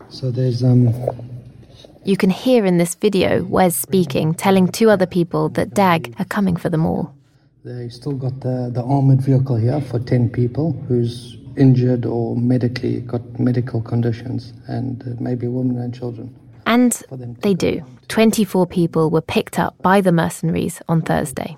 So 0.10 0.32
there's 0.32 0.64
um 0.64 0.94
You 2.04 2.18
can 2.18 2.30
hear 2.30 2.66
in 2.66 2.78
this 2.78 2.96
video 2.96 3.44
Wes 3.44 3.76
speaking, 3.76 4.34
telling 4.34 4.68
two 4.68 4.90
other 4.90 5.06
people 5.06 5.50
that 5.50 5.74
DAG 5.74 6.16
are 6.20 6.26
coming 6.26 6.56
for 6.56 6.70
them 6.70 6.86
all. 6.86 7.14
they 7.66 7.90
still 7.90 8.14
got 8.14 8.40
the, 8.40 8.72
the 8.74 8.82
armored 8.84 9.22
vehicle 9.22 9.58
here 9.58 9.82
for 9.82 10.00
ten 10.00 10.30
people 10.30 10.72
who's 10.88 11.38
injured 11.58 12.06
or 12.06 12.36
medically 12.38 13.02
got 13.02 13.22
medical 13.38 13.82
conditions 13.82 14.54
and 14.68 15.04
uh, 15.04 15.22
maybe 15.22 15.48
women 15.48 15.78
and 15.78 15.94
children. 15.94 16.34
And 16.66 16.94
they 17.42 17.54
do. 17.54 17.82
24 18.08 18.66
people 18.68 19.10
were 19.10 19.22
picked 19.22 19.60
up 19.60 19.76
by 19.82 20.00
the 20.02 20.12
mercenaries 20.12 20.82
on 20.88 21.02
Thursday. 21.02 21.58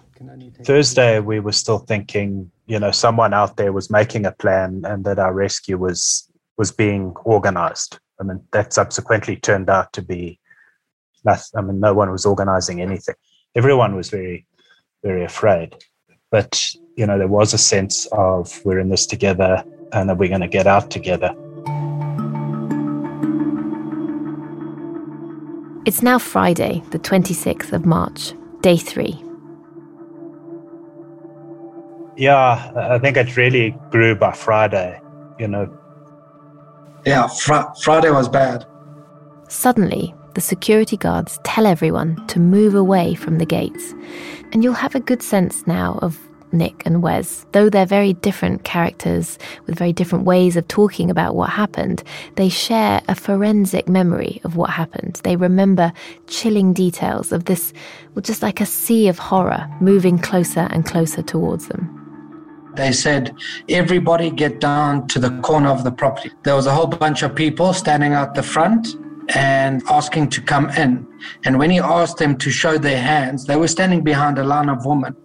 Thursday, 0.63 1.19
we 1.19 1.39
were 1.39 1.51
still 1.51 1.79
thinking, 1.79 2.49
you 2.65 2.79
know, 2.79 2.91
someone 2.91 3.33
out 3.33 3.57
there 3.57 3.73
was 3.73 3.89
making 3.89 4.25
a 4.25 4.31
plan 4.31 4.83
and 4.85 5.03
that 5.05 5.19
our 5.19 5.33
rescue 5.33 5.77
was 5.77 6.27
was 6.57 6.71
being 6.71 7.13
organized. 7.25 7.99
I 8.21 8.23
mean, 8.23 8.41
that 8.51 8.71
subsequently 8.71 9.35
turned 9.35 9.67
out 9.67 9.91
to 9.93 10.01
be 10.03 10.39
nothing. 11.25 11.57
I 11.57 11.61
mean, 11.61 11.79
no 11.79 11.95
one 11.95 12.11
was 12.11 12.23
organizing 12.23 12.79
anything. 12.79 13.15
Everyone 13.55 13.95
was 13.95 14.11
very, 14.11 14.45
very 15.03 15.25
afraid. 15.25 15.75
But, 16.29 16.71
you 16.95 17.07
know, 17.07 17.17
there 17.17 17.27
was 17.27 17.55
a 17.55 17.57
sense 17.57 18.05
of 18.11 18.63
we're 18.63 18.79
in 18.79 18.89
this 18.89 19.07
together 19.07 19.63
and 19.91 20.07
that 20.07 20.17
we're 20.17 20.29
going 20.29 20.41
to 20.41 20.47
get 20.47 20.67
out 20.67 20.91
together. 20.91 21.35
It's 25.83 26.03
now 26.03 26.19
Friday, 26.19 26.83
the 26.91 26.99
26th 26.99 27.73
of 27.73 27.87
March, 27.87 28.33
day 28.61 28.77
three. 28.77 29.19
Yeah, 32.15 32.71
I 32.75 32.99
think 32.99 33.17
it 33.17 33.35
really 33.35 33.75
grew 33.89 34.13
by 34.13 34.31
Friday, 34.33 35.01
you 35.39 35.47
know. 35.47 35.75
Yeah, 37.05 37.27
fr- 37.27 37.73
Friday 37.81 38.11
was 38.11 38.29
bad. 38.29 38.65
Suddenly, 39.47 40.13
the 40.35 40.41
security 40.41 40.97
guards 40.97 41.39
tell 41.43 41.65
everyone 41.65 42.25
to 42.27 42.39
move 42.39 42.75
away 42.75 43.15
from 43.15 43.37
the 43.37 43.45
gates. 43.45 43.93
And 44.51 44.63
you'll 44.63 44.73
have 44.73 44.95
a 44.95 44.99
good 44.99 45.21
sense 45.21 45.65
now 45.67 45.99
of 46.01 46.17
Nick 46.53 46.83
and 46.85 47.01
Wes. 47.01 47.45
Though 47.53 47.69
they're 47.69 47.85
very 47.85 48.13
different 48.13 48.63
characters 48.63 49.39
with 49.65 49.77
very 49.77 49.93
different 49.93 50.25
ways 50.25 50.55
of 50.55 50.67
talking 50.67 51.09
about 51.09 51.35
what 51.35 51.49
happened, 51.49 52.03
they 52.35 52.49
share 52.49 53.01
a 53.07 53.15
forensic 53.15 53.87
memory 53.87 54.41
of 54.43 54.55
what 54.55 54.69
happened. 54.69 55.19
They 55.23 55.35
remember 55.35 55.93
chilling 56.27 56.73
details 56.73 57.31
of 57.31 57.45
this, 57.45 57.73
well, 58.13 58.21
just 58.21 58.41
like 58.41 58.61
a 58.61 58.65
sea 58.65 59.07
of 59.07 59.19
horror 59.19 59.69
moving 59.79 60.17
closer 60.17 60.67
and 60.71 60.85
closer 60.85 61.21
towards 61.21 61.67
them. 61.67 62.00
They 62.75 62.91
said, 62.91 63.35
everybody 63.69 64.31
get 64.31 64.59
down 64.59 65.07
to 65.07 65.19
the 65.19 65.31
corner 65.41 65.69
of 65.69 65.83
the 65.83 65.91
property. 65.91 66.31
There 66.43 66.55
was 66.55 66.67
a 66.67 66.73
whole 66.73 66.87
bunch 66.87 67.21
of 67.21 67.35
people 67.35 67.73
standing 67.73 68.13
out 68.13 68.33
the 68.33 68.43
front 68.43 68.95
and 69.35 69.83
asking 69.89 70.29
to 70.29 70.41
come 70.41 70.69
in. 70.71 71.07
And 71.45 71.59
when 71.59 71.69
he 71.69 71.79
asked 71.79 72.17
them 72.17 72.37
to 72.37 72.49
show 72.49 72.77
their 72.77 73.01
hands, 73.01 73.45
they 73.45 73.55
were 73.55 73.67
standing 73.67 74.03
behind 74.03 74.37
a 74.37 74.43
line 74.43 74.69
of 74.69 74.85
women. 74.85 75.15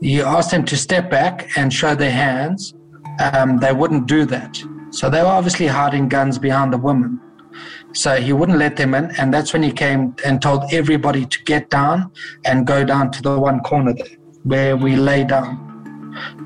He 0.00 0.20
asked 0.20 0.52
them 0.52 0.64
to 0.66 0.76
step 0.76 1.10
back 1.10 1.50
and 1.56 1.72
show 1.72 1.94
their 1.94 2.12
hands. 2.12 2.74
Um, 3.20 3.58
they 3.58 3.72
wouldn't 3.72 4.06
do 4.06 4.24
that. 4.26 4.62
So 4.90 5.10
they 5.10 5.20
were 5.20 5.28
obviously 5.28 5.66
hiding 5.66 6.08
guns 6.08 6.38
behind 6.38 6.72
the 6.72 6.78
women. 6.78 7.20
So 7.92 8.20
he 8.20 8.32
wouldn't 8.32 8.58
let 8.58 8.76
them 8.76 8.94
in. 8.94 9.10
And 9.18 9.34
that's 9.34 9.52
when 9.52 9.62
he 9.62 9.72
came 9.72 10.14
and 10.24 10.40
told 10.40 10.72
everybody 10.72 11.26
to 11.26 11.44
get 11.44 11.70
down 11.70 12.12
and 12.44 12.66
go 12.66 12.84
down 12.84 13.10
to 13.12 13.22
the 13.22 13.38
one 13.38 13.60
corner 13.60 13.92
there 13.92 14.16
where 14.44 14.76
we 14.76 14.96
lay 14.96 15.24
down. 15.24 15.67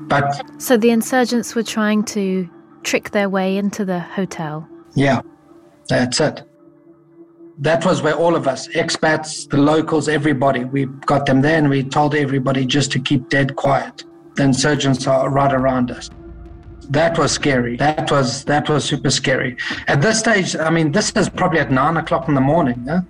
But 0.07 0.43
So 0.61 0.77
the 0.77 0.91
insurgents 0.91 1.55
were 1.55 1.63
trying 1.63 2.03
to 2.05 2.49
trick 2.83 3.11
their 3.11 3.29
way 3.29 3.57
into 3.57 3.85
the 3.85 3.99
hotel. 3.99 4.67
yeah, 4.95 5.21
that's 5.87 6.19
it. 6.19 6.43
That 7.59 7.85
was 7.85 8.01
where 8.01 8.15
all 8.15 8.35
of 8.35 8.47
us, 8.47 8.67
expats, 8.69 9.47
the 9.47 9.57
locals, 9.57 10.09
everybody, 10.09 10.63
we 10.65 10.85
got 11.05 11.25
them 11.27 11.41
there 11.41 11.57
and 11.57 11.69
we 11.69 11.83
told 11.83 12.15
everybody 12.15 12.65
just 12.65 12.91
to 12.93 12.99
keep 12.99 13.29
dead 13.29 13.55
quiet. 13.55 14.03
The 14.35 14.43
insurgents 14.43 15.05
are 15.05 15.29
right 15.29 15.53
around 15.53 15.91
us. 15.91 16.09
That 16.89 17.17
was 17.17 17.31
scary. 17.31 17.77
That 17.77 18.09
was 18.11 18.43
that 18.45 18.67
was 18.69 18.83
super 18.83 19.09
scary. 19.11 19.55
At 19.87 20.01
this 20.01 20.19
stage, 20.19 20.55
I 20.55 20.69
mean, 20.69 20.91
this 20.91 21.11
is 21.11 21.29
probably 21.29 21.59
at 21.59 21.71
nine 21.71 21.97
o'clock 21.97 22.27
in 22.27 22.33
the 22.33 22.41
morning, 22.41 22.83
yeah? 22.85 23.01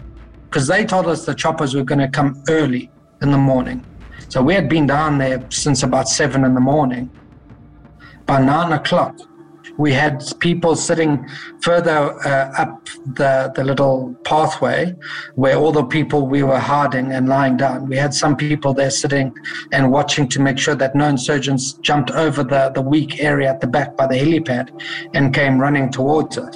Because 0.49 0.67
they 0.67 0.85
told 0.85 1.07
us 1.07 1.25
the 1.25 1.33
choppers 1.33 1.73
were 1.73 1.83
going 1.83 1.99
to 1.99 2.07
come 2.09 2.43
early 2.49 2.91
in 3.21 3.31
the 3.31 3.37
morning. 3.37 3.83
So 4.29 4.41
we 4.41 4.53
had 4.53 4.69
been 4.69 4.87
down 4.87 5.17
there 5.17 5.45
since 5.49 5.83
about 5.83 6.07
seven 6.07 6.43
in 6.43 6.53
the 6.53 6.61
morning. 6.61 7.09
By 8.25 8.41
nine 8.41 8.71
o'clock, 8.71 9.19
we 9.77 9.91
had 9.91 10.23
people 10.39 10.75
sitting 10.75 11.27
further 11.61 12.13
uh, 12.25 12.53
up 12.57 12.85
the, 13.15 13.51
the 13.55 13.63
little 13.63 14.15
pathway 14.23 14.93
where 15.35 15.55
all 15.55 15.71
the 15.71 15.83
people 15.83 16.27
we 16.27 16.43
were 16.43 16.59
hiding 16.59 17.11
and 17.11 17.27
lying 17.27 17.57
down. 17.57 17.87
We 17.87 17.97
had 17.97 18.13
some 18.13 18.35
people 18.35 18.73
there 18.73 18.91
sitting 18.91 19.33
and 19.71 19.91
watching 19.91 20.27
to 20.29 20.39
make 20.39 20.59
sure 20.59 20.75
that 20.75 20.95
no 20.95 21.07
insurgents 21.07 21.73
jumped 21.73 22.11
over 22.11 22.43
the, 22.43 22.71
the 22.73 22.81
weak 22.81 23.19
area 23.19 23.49
at 23.49 23.61
the 23.61 23.67
back 23.67 23.97
by 23.97 24.07
the 24.07 24.15
helipad 24.15 24.69
and 25.13 25.33
came 25.33 25.59
running 25.59 25.91
towards 25.91 26.37
us. 26.37 26.55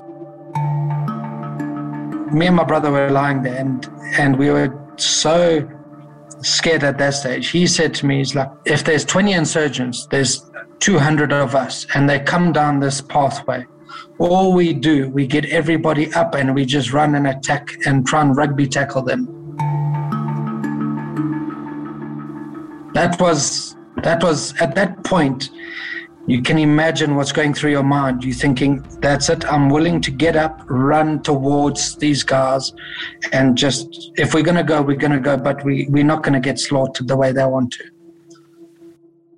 Me 2.32 2.47
and 2.47 2.56
my 2.56 2.63
brother 2.63 2.91
were 2.91 3.10
lying 3.10 3.41
there 3.41 3.56
and, 3.56 3.89
and 4.17 4.38
we 4.38 4.51
were 4.51 4.77
so 4.97 5.67
scared 6.41 6.84
at 6.84 6.97
that 6.97 7.13
stage. 7.13 7.50
He 7.50 7.67
said 7.67 7.93
to 7.95 8.06
me, 8.06 8.17
he's 8.17 8.36
like, 8.36 8.50
if 8.65 8.84
there's 8.84 9.06
20 9.06 9.34
insurgents, 9.34 10.08
there's 10.08 10.50
200 10.80 11.34
of 11.34 11.56
us, 11.56 11.86
and 11.95 12.10
they 12.10 12.19
come 12.19 12.52
down 12.52 12.80
this 12.80 13.02
pathway. 13.02 13.65
All 14.19 14.54
we 14.54 14.73
do, 14.73 15.10
we 15.10 15.28
get 15.28 15.45
everybody 15.45 16.12
up 16.13 16.36
and 16.36 16.54
we 16.54 16.65
just 16.65 16.91
run 16.91 17.15
and 17.15 17.28
attack 17.28 17.69
and 17.86 18.06
try 18.06 18.21
and 18.21 18.36
rugby 18.36 18.67
tackle 18.67 19.02
them. 19.02 19.26
That 22.93 23.19
was, 23.19 23.76
that 23.97 24.23
was, 24.23 24.54
at 24.60 24.76
that 24.76 25.04
point, 25.04 25.52
you 26.28 26.42
can 26.42 26.58
imagine 26.58 27.16
what's 27.16 27.32
going 27.32 27.54
through 27.54 27.72
your 27.72 27.84
mind. 27.84 28.24
You're 28.24 28.36
thinking, 28.36 28.84
that's 29.00 29.30
it. 29.30 29.46
I'm 29.52 29.70
willing 29.70 30.02
to 30.02 30.12
get 30.12 30.36
up, 30.36 30.62
run 30.68 31.24
towards 31.24 31.96
these 31.96 32.22
guys, 32.22 32.74
and 33.32 33.58
just, 33.58 34.12
if 34.18 34.34
we're 34.34 34.44
going 34.44 34.58
to 34.58 34.63
go, 34.63 34.82
we're 34.82 34.98
going 34.98 35.13
to 35.13 35.20
go, 35.20 35.38
but 35.38 35.63
we, 35.63 35.88
we're 35.90 36.04
not 36.04 36.24
going 36.24 36.34
to 36.34 36.42
get 36.42 36.60
slaughtered 36.60 37.08
the 37.08 37.16
way 37.16 37.32
they 37.32 37.46
want 37.46 37.72
to. 37.74 37.84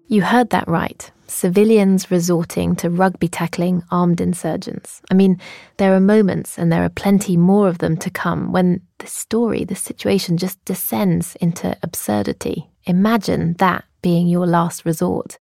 You 0.07 0.23
heard 0.23 0.49
that 0.49 0.67
right. 0.67 1.11
Civilians 1.27 2.09
resorting 2.09 2.75
to 2.77 2.89
rugby 2.89 3.27
tackling 3.27 3.83
armed 3.91 4.19
insurgents. 4.19 4.99
I 5.11 5.13
mean, 5.13 5.39
there 5.77 5.93
are 5.93 5.99
moments, 5.99 6.57
and 6.57 6.71
there 6.71 6.83
are 6.83 6.89
plenty 6.89 7.37
more 7.37 7.67
of 7.67 7.77
them 7.77 7.97
to 7.97 8.09
come, 8.09 8.51
when 8.51 8.81
the 8.97 9.05
story, 9.05 9.63
the 9.63 9.75
situation 9.75 10.37
just 10.37 10.65
descends 10.65 11.35
into 11.35 11.77
absurdity. 11.83 12.67
Imagine 12.85 13.53
that 13.59 13.83
being 14.01 14.27
your 14.27 14.47
last 14.47 14.85
resort. 14.85 15.37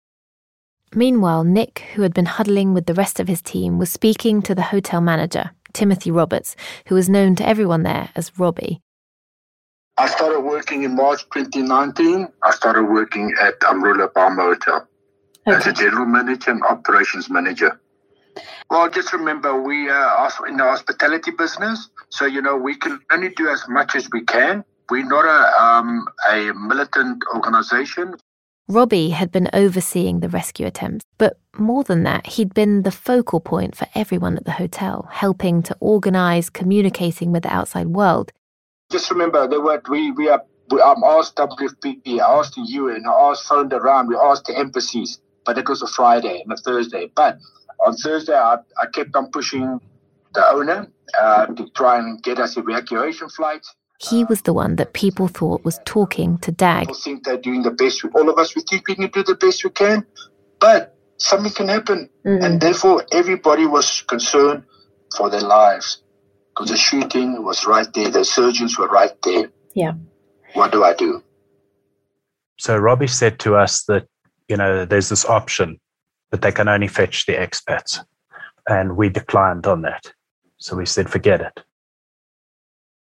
Meanwhile, 0.95 1.43
Nick, 1.45 1.79
who 1.93 2.03
had 2.03 2.13
been 2.13 2.25
huddling 2.25 2.73
with 2.73 2.85
the 2.85 2.93
rest 2.93 3.19
of 3.19 3.27
his 3.27 3.41
team, 3.41 3.79
was 3.79 3.91
speaking 3.91 4.41
to 4.43 4.53
the 4.53 4.61
hotel 4.61 5.01
manager, 5.01 5.51
Timothy 5.73 6.11
Roberts, 6.11 6.55
who 6.87 6.95
was 6.95 7.09
known 7.09 7.35
to 7.37 7.47
everyone 7.47 7.83
there 7.83 8.09
as 8.15 8.37
Robbie. 8.37 8.79
I 9.97 10.07
started 10.07 10.41
working 10.41 10.83
in 10.83 10.95
March 10.95 11.23
2019. 11.31 12.27
I 12.41 12.51
started 12.51 12.83
working 12.83 13.33
at 13.39 13.59
Amarula 13.61 14.13
Palma 14.13 14.43
Hotel 14.43 14.87
okay. 15.47 15.57
as 15.57 15.67
a 15.67 15.73
general 15.73 16.05
manager 16.05 16.51
and 16.51 16.63
operations 16.63 17.29
manager. 17.29 17.79
Well, 18.69 18.89
just 18.89 19.13
remember, 19.13 19.61
we 19.61 19.89
are 19.89 20.29
in 20.47 20.57
the 20.57 20.63
hospitality 20.63 21.31
business, 21.31 21.89
so 22.09 22.25
you 22.25 22.41
know 22.41 22.55
we 22.55 22.75
can 22.75 22.99
only 23.11 23.29
do 23.29 23.47
as 23.49 23.63
much 23.67 23.95
as 23.95 24.09
we 24.11 24.21
can. 24.21 24.63
We're 24.89 25.05
not 25.05 25.25
a, 25.25 25.63
um, 25.63 26.07
a 26.29 26.53
militant 26.53 27.23
organization. 27.33 28.15
Robbie 28.69 29.09
had 29.09 29.29
been 29.29 29.49
overseeing 29.51 30.21
the 30.21 30.29
rescue 30.29 30.65
attempts, 30.65 31.03
but 31.17 31.37
more 31.57 31.83
than 31.83 32.03
that, 32.03 32.25
he'd 32.27 32.53
been 32.53 32.83
the 32.83 32.91
focal 32.91 33.41
point 33.41 33.75
for 33.75 33.87
everyone 33.93 34.37
at 34.37 34.45
the 34.45 34.53
hotel, 34.53 35.07
helping 35.11 35.61
to 35.63 35.75
organise, 35.81 36.49
communicating 36.49 37.33
with 37.33 37.43
the 37.43 37.53
outside 37.53 37.87
world. 37.87 38.31
Just 38.89 39.11
remember, 39.11 39.47
we, 39.89 40.11
we 40.11 40.29
are, 40.29 40.41
we, 40.69 40.79
um, 40.79 41.03
asked 41.03 41.35
WFP, 41.35 42.21
I 42.21 42.39
asked 42.39 42.55
the 42.55 42.61
UN, 42.61 43.03
I 43.05 43.31
asked 43.31 43.47
phoned 43.47 43.73
around, 43.73 44.07
we 44.07 44.15
asked 44.15 44.45
the 44.45 44.57
embassies, 44.57 45.19
but 45.45 45.57
it 45.57 45.67
was 45.67 45.81
a 45.81 45.87
Friday 45.87 46.41
and 46.41 46.53
a 46.53 46.55
Thursday. 46.55 47.11
But 47.13 47.39
on 47.85 47.95
Thursday, 47.97 48.33
I, 48.33 48.59
I 48.81 48.85
kept 48.93 49.13
on 49.15 49.29
pushing 49.31 49.81
the 50.33 50.47
owner 50.51 50.87
uh, 51.19 51.47
to 51.47 51.69
try 51.71 51.99
and 51.99 52.23
get 52.23 52.39
us 52.39 52.55
evacuation 52.55 53.27
flights. 53.27 53.75
He 53.99 54.23
was 54.23 54.41
the 54.41 54.53
one 54.53 54.75
that 54.77 54.93
people 54.93 55.27
thought 55.27 55.63
was 55.63 55.79
talking 55.85 56.37
to 56.39 56.51
DAG. 56.51 56.87
People 56.87 56.95
think 56.95 57.23
they're 57.23 57.37
doing 57.37 57.61
the 57.61 57.71
best. 57.71 58.03
All 58.13 58.29
of 58.29 58.37
us, 58.37 58.55
we 58.55 58.61
think 58.61 58.87
we 58.87 58.95
can 58.95 59.09
do 59.09 59.23
the 59.23 59.35
best 59.35 59.63
we 59.63 59.69
can, 59.69 60.05
but 60.59 60.95
something 61.17 61.51
can 61.51 61.69
happen. 61.69 62.09
Mm-hmm. 62.25 62.43
And 62.43 62.61
therefore, 62.61 63.05
everybody 63.11 63.65
was 63.65 64.01
concerned 64.01 64.63
for 65.15 65.29
their 65.29 65.41
lives 65.41 66.01
because 66.49 66.69
the 66.69 66.77
shooting 66.77 67.43
was 67.43 67.65
right 67.65 67.87
there. 67.93 68.09
The 68.09 68.25
surgeons 68.25 68.77
were 68.77 68.87
right 68.87 69.13
there. 69.23 69.49
Yeah. 69.73 69.93
What 70.53 70.71
do 70.71 70.83
I 70.83 70.93
do? 70.93 71.23
So 72.57 72.77
Robbie 72.77 73.07
said 73.07 73.39
to 73.39 73.55
us 73.55 73.83
that, 73.85 74.07
you 74.47 74.57
know, 74.57 74.85
there's 74.85 75.09
this 75.09 75.25
option 75.25 75.79
that 76.31 76.41
they 76.41 76.51
can 76.51 76.67
only 76.67 76.87
fetch 76.87 77.25
the 77.25 77.33
expats. 77.33 77.99
And 78.67 78.95
we 78.95 79.09
declined 79.09 79.65
on 79.65 79.81
that. 79.83 80.13
So 80.57 80.75
we 80.75 80.85
said, 80.85 81.09
forget 81.09 81.41
it 81.41 81.63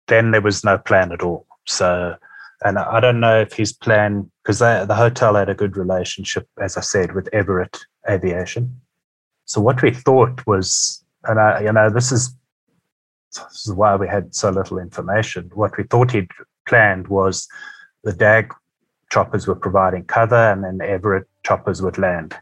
then 0.09 0.31
there 0.31 0.41
was 0.41 0.63
no 0.63 0.77
plan 0.77 1.11
at 1.11 1.21
all. 1.21 1.45
So, 1.65 2.15
and 2.65 2.77
I 2.77 2.99
don't 2.99 3.21
know 3.21 3.39
if 3.39 3.53
his 3.53 3.71
plan, 3.71 4.29
because 4.43 4.59
the 4.59 4.95
hotel 4.95 5.35
had 5.35 5.49
a 5.49 5.55
good 5.55 5.77
relationship, 5.77 6.47
as 6.61 6.75
I 6.75 6.81
said, 6.81 7.15
with 7.15 7.29
Everett 7.31 7.77
Aviation. 8.09 8.81
So 9.45 9.61
what 9.61 9.81
we 9.81 9.91
thought 9.91 10.45
was, 10.45 11.03
and 11.23 11.39
I, 11.39 11.61
you 11.61 11.71
know, 11.71 11.89
this 11.89 12.11
is 12.11 12.35
this 13.31 13.67
is 13.67 13.73
why 13.73 13.95
we 13.95 14.07
had 14.07 14.33
so 14.33 14.49
little 14.49 14.79
information. 14.79 15.51
What 15.53 15.77
we 15.77 15.83
thought 15.83 16.11
he'd 16.11 16.31
planned 16.67 17.07
was 17.07 17.47
the 18.03 18.11
DAG 18.11 18.53
choppers 19.11 19.47
were 19.47 19.55
providing 19.55 20.05
cover, 20.05 20.51
and 20.51 20.63
then 20.63 20.81
Everett 20.81 21.27
choppers 21.43 21.81
would 21.81 21.97
land 21.97 22.35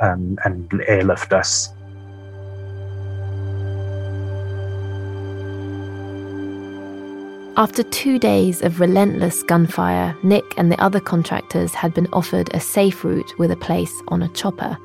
um, 0.00 0.38
and 0.44 0.82
airlift 0.86 1.32
us 1.32 1.72
After 7.58 7.82
two 7.82 8.20
days 8.20 8.62
of 8.62 8.78
relentless 8.78 9.42
gunfire, 9.42 10.16
Nick 10.22 10.44
and 10.56 10.70
the 10.70 10.80
other 10.80 11.00
contractors 11.00 11.74
had 11.74 11.92
been 11.92 12.06
offered 12.12 12.48
a 12.54 12.60
safe 12.60 13.02
route 13.02 13.36
with 13.36 13.50
a 13.50 13.56
place 13.56 13.92
on 14.06 14.22
a 14.22 14.28
chopper. 14.28 14.78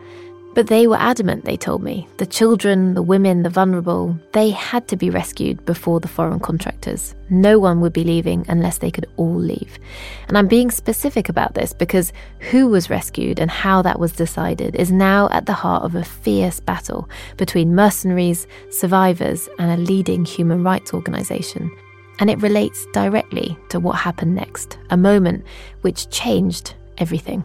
But 0.56 0.68
they 0.68 0.88
were 0.88 0.98
adamant, 0.98 1.46
they 1.46 1.56
told 1.56 1.84
me. 1.84 2.08
The 2.18 2.26
children, 2.26 2.96
the 2.96 3.04
women, 3.04 3.44
the 3.44 3.52
vulnerable, 3.52 4.18
they 4.32 4.50
had 4.50 4.88
to 4.88 4.98
be 4.98 5.12
rescued 5.12 5.64
before 5.68 6.00
the 6.00 6.08
foreign 6.08 6.40
contractors. 6.40 7.14
No 7.30 7.60
one 7.60 7.80
would 7.82 7.94
be 7.94 8.04
leaving 8.04 8.44
unless 8.50 8.80
they 8.80 8.90
could 8.90 9.06
all 9.18 9.36
leave. 9.36 9.78
And 10.28 10.36
I'm 10.36 10.48
being 10.48 10.72
specific 10.72 11.30
about 11.30 11.54
this 11.54 11.74
because 11.74 12.12
who 12.40 12.70
was 12.70 12.90
rescued 12.90 13.40
and 13.40 13.52
how 13.52 13.84
that 13.84 14.00
was 14.00 14.14
decided 14.14 14.74
is 14.74 14.92
now 14.92 15.30
at 15.30 15.46
the 15.46 15.54
heart 15.54 15.84
of 15.84 15.94
a 15.94 16.04
fierce 16.04 16.60
battle 16.60 17.08
between 17.38 17.76
mercenaries, 17.76 18.48
survivors, 18.72 19.48
and 19.60 19.70
a 19.70 19.84
leading 19.84 20.26
human 20.26 20.64
rights 20.64 20.92
organisation 20.92 21.70
and 22.20 22.30
it 22.30 22.42
relates 22.42 22.86
directly 22.94 23.58
to 23.70 23.80
what 23.80 23.94
happened 23.94 24.36
next, 24.36 24.78
a 24.90 24.98
moment 24.98 25.46
which 25.82 26.10
changed 26.10 26.76
everything. 26.98 27.44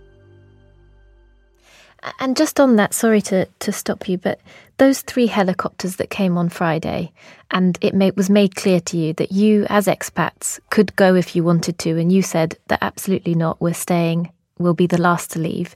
And 2.21 2.37
just 2.37 2.61
on 2.61 2.77
that, 2.77 2.95
sorry 2.95 3.21
to, 3.23 3.47
to 3.47 3.73
stop 3.73 4.09
you, 4.09 4.19
but 4.19 4.41
those 4.77 5.01
three 5.01 5.27
helicopters 5.27 5.97
that 5.97 6.11
came 6.11 6.39
on 6.39 6.49
Friday, 6.49 7.13
and 7.51 7.77
it 7.81 7.95
made, 7.95 8.17
was 8.17 8.31
made 8.31 8.55
clear 8.55 8.79
to 8.81 8.97
you 8.97 9.13
that 9.15 9.33
you, 9.33 9.67
as 9.69 9.87
expats, 9.87 10.61
could 10.71 10.95
go 10.95 11.17
if 11.17 11.35
you 11.35 11.43
wanted 11.43 11.79
to, 11.81 11.99
and 11.99 12.13
you 12.13 12.23
said 12.23 12.57
that 12.69 12.79
absolutely 12.83 13.35
not, 13.35 13.61
we're 13.61 13.75
staying, 13.75 14.31
we'll 14.59 14.75
be 14.75 14.87
the 14.87 15.01
last 15.01 15.33
to 15.33 15.41
leave. 15.41 15.75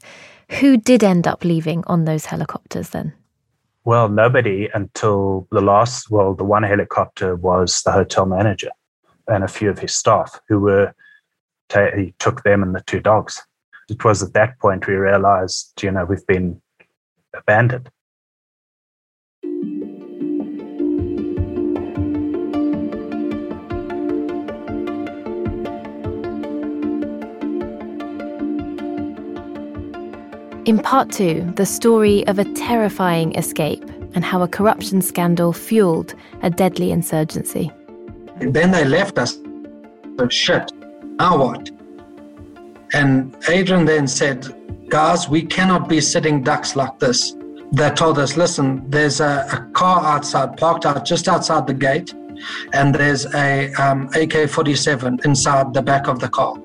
Who 0.60 0.76
did 0.76 1.02
end 1.02 1.26
up 1.26 1.44
leaving 1.44 1.82
on 1.86 2.04
those 2.04 2.26
helicopters 2.26 2.90
then? 2.90 3.14
Well, 3.84 4.08
nobody 4.08 4.68
until 4.72 5.48
the 5.50 5.60
last, 5.60 6.08
well, 6.08 6.34
the 6.34 6.44
one 6.44 6.62
helicopter 6.62 7.34
was 7.34 7.82
the 7.82 7.90
hotel 7.90 8.26
manager 8.26 8.70
and 9.28 9.44
a 9.44 9.48
few 9.48 9.70
of 9.70 9.78
his 9.78 9.94
staff 9.94 10.40
who 10.48 10.60
were, 10.60 10.94
he 11.96 12.14
took 12.18 12.42
them 12.42 12.62
and 12.62 12.74
the 12.74 12.82
two 12.82 13.00
dogs. 13.00 13.42
It 13.88 14.04
was 14.04 14.22
at 14.22 14.34
that 14.34 14.58
point 14.58 14.86
we 14.86 14.94
realized, 14.94 15.82
you 15.82 15.90
know, 15.90 16.04
we've 16.04 16.26
been 16.26 16.60
abandoned. 17.34 17.90
In 30.64 30.78
part 30.78 31.10
two, 31.10 31.52
the 31.56 31.66
story 31.66 32.24
of 32.28 32.38
a 32.38 32.44
terrifying 32.54 33.34
escape 33.34 33.82
and 34.14 34.24
how 34.24 34.42
a 34.42 34.48
corruption 34.48 35.02
scandal 35.02 35.52
fueled 35.52 36.14
a 36.42 36.50
deadly 36.50 36.92
insurgency. 36.92 37.72
Then 38.50 38.70
they 38.70 38.84
left 38.84 39.18
us. 39.18 39.38
So 40.18 40.28
shit, 40.28 40.72
now 41.18 41.38
what? 41.38 41.70
And 42.92 43.34
Adrian 43.48 43.84
then 43.84 44.06
said, 44.06 44.46
guys, 44.88 45.28
we 45.28 45.42
cannot 45.42 45.88
be 45.88 46.00
sitting 46.00 46.42
ducks 46.42 46.76
like 46.76 46.98
this. 46.98 47.34
They 47.72 47.88
told 47.90 48.18
us, 48.18 48.36
listen, 48.36 48.88
there's 48.90 49.20
a, 49.20 49.46
a 49.50 49.72
car 49.72 50.04
outside, 50.04 50.58
parked 50.58 50.84
out 50.84 51.06
just 51.06 51.26
outside 51.26 51.66
the 51.66 51.74
gate, 51.74 52.14
and 52.74 52.94
there's 52.94 53.24
a 53.34 53.72
um, 53.74 54.08
AK-47 54.08 55.24
inside 55.24 55.72
the 55.72 55.80
back 55.80 56.08
of 56.08 56.20
the 56.20 56.28
car. 56.28 56.56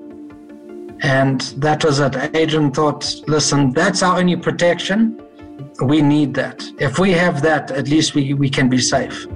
And 1.00 1.40
that 1.58 1.84
was 1.84 2.00
it. 2.00 2.14
Adrian 2.34 2.72
thought, 2.72 3.22
listen, 3.26 3.72
that's 3.72 4.02
our 4.02 4.18
only 4.18 4.36
protection. 4.36 5.22
We 5.80 6.02
need 6.02 6.34
that. 6.34 6.62
If 6.78 6.98
we 6.98 7.12
have 7.12 7.40
that, 7.42 7.70
at 7.70 7.88
least 7.88 8.14
we, 8.14 8.34
we 8.34 8.50
can 8.50 8.68
be 8.68 8.78
safe. 8.78 9.26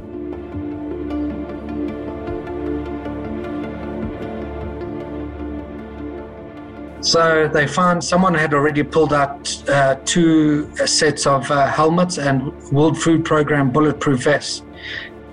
So 7.02 7.48
they 7.48 7.66
found 7.66 8.02
someone 8.04 8.32
had 8.32 8.54
already 8.54 8.84
pulled 8.84 9.12
out 9.12 9.68
uh, 9.68 9.96
two 10.04 10.74
sets 10.86 11.26
of 11.26 11.50
uh, 11.50 11.66
helmets 11.66 12.16
and 12.18 12.54
World 12.70 12.96
Food 12.96 13.24
Program 13.24 13.70
bulletproof 13.72 14.22
vests. 14.22 14.62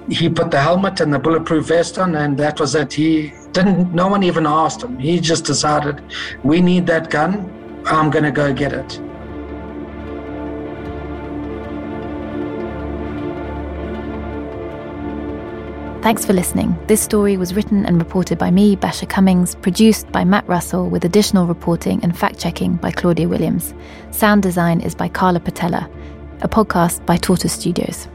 He 0.10 0.28
put 0.30 0.50
the 0.50 0.60
helmet 0.60 1.00
and 1.00 1.14
the 1.14 1.20
bulletproof 1.20 1.68
vest 1.68 2.00
on, 2.00 2.16
and 2.16 2.36
that 2.40 2.60
was 2.60 2.74
it. 2.74 2.92
He 2.92 3.34
didn't. 3.52 3.94
No 3.94 4.08
one 4.08 4.24
even 4.24 4.48
asked 4.48 4.82
him. 4.82 4.98
He 4.98 5.20
just 5.20 5.46
decided, 5.46 6.02
"We 6.44 6.60
need 6.60 6.88
that 6.88 7.12
gun. 7.12 7.32
I'm 7.86 8.10
going 8.10 8.26
to 8.26 8.32
go 8.32 8.52
get 8.52 8.74
it." 8.74 9.00
Thanks 16.02 16.24
for 16.24 16.32
listening. 16.32 16.78
This 16.88 17.02
story 17.02 17.36
was 17.36 17.54
written 17.54 17.86
and 17.86 17.98
reported 17.98 18.38
by 18.38 18.52
me, 18.52 18.78
Basia 18.78 19.06
Cummings, 19.06 19.56
produced 19.56 20.10
by 20.14 20.24
Matt 20.24 20.48
Russell, 20.48 20.90
with 20.90 21.04
additional 21.04 21.46
reporting 21.46 22.02
and 22.04 22.18
fact 22.18 22.40
checking 22.40 22.76
by 22.76 22.90
Claudia 22.90 23.28
Williams. 23.28 23.74
Sound 24.12 24.42
design 24.42 24.80
is 24.80 24.96
by 24.96 25.10
Carla 25.10 25.42
Patella, 25.42 25.90
a 26.40 26.48
podcast 26.48 27.06
by 27.06 27.18
Tortoise 27.18 27.52
Studios. 27.52 28.08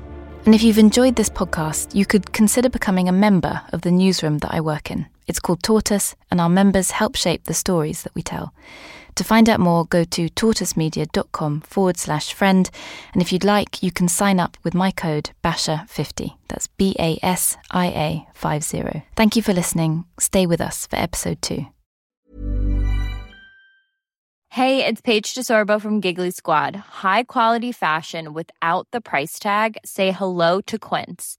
And 0.47 0.55
if 0.55 0.62
you've 0.62 0.78
enjoyed 0.78 1.16
this 1.16 1.28
podcast, 1.28 1.95
you 1.95 2.07
could 2.07 2.32
consider 2.32 2.70
becoming 2.70 3.07
a 3.07 3.12
member 3.12 3.61
of 3.74 3.82
the 3.82 3.93
newsroom 3.93 4.39
that 4.39 4.55
I 4.55 4.62
work 4.62 4.91
in. 4.91 5.05
It's 5.26 5.39
called 5.39 5.62
Tortoise, 5.62 6.16
and 6.30 6.41
our 6.41 6.49
members 6.49 6.91
help 6.91 7.16
shape 7.16 7.45
the 7.45 7.55
stories 7.55 8.03
that 8.05 8.14
we 8.14 8.22
tell. 8.22 8.55
To 9.17 9.25
find 9.25 9.49
out 9.49 9.61
more, 9.61 9.85
go 9.85 10.05
to 10.05 10.29
tortoisemedia.com 10.29 11.61
forward 11.61 11.97
slash 11.97 12.33
friend. 12.33 12.71
And 13.12 13.23
if 13.23 13.33
you'd 13.33 13.45
like, 13.45 13.83
you 13.83 13.93
can 13.93 14.09
sign 14.09 14.41
up 14.41 14.57
with 14.65 14.75
my 14.75 14.91
code 14.91 15.31
BASIA50. 15.45 16.37
That's 16.49 16.67
B 16.67 16.97
A 16.99 17.19
S 17.23 17.57
I 17.71 17.87
A 17.87 18.27
50. 18.35 19.05
Thank 19.17 19.37
you 19.37 19.43
for 19.43 19.53
listening. 19.53 20.05
Stay 20.19 20.47
with 20.47 20.61
us 20.61 20.87
for 20.87 20.97
episode 20.97 21.41
two. 21.43 21.67
Hey, 24.55 24.87
it's 24.87 25.01
Paige 25.01 25.35
DeSorbo 25.35 25.81
from 25.81 25.99
Giggly 25.99 26.31
Squad. 26.31 26.77
High 26.77 27.25
quality 27.25 27.73
fashion 27.73 28.33
without 28.33 28.87
the 28.93 29.01
price 29.01 29.41
tag? 29.41 29.79
Say 29.85 30.12
hello 30.12 30.61
to 30.61 30.79
Quince. 30.79 31.39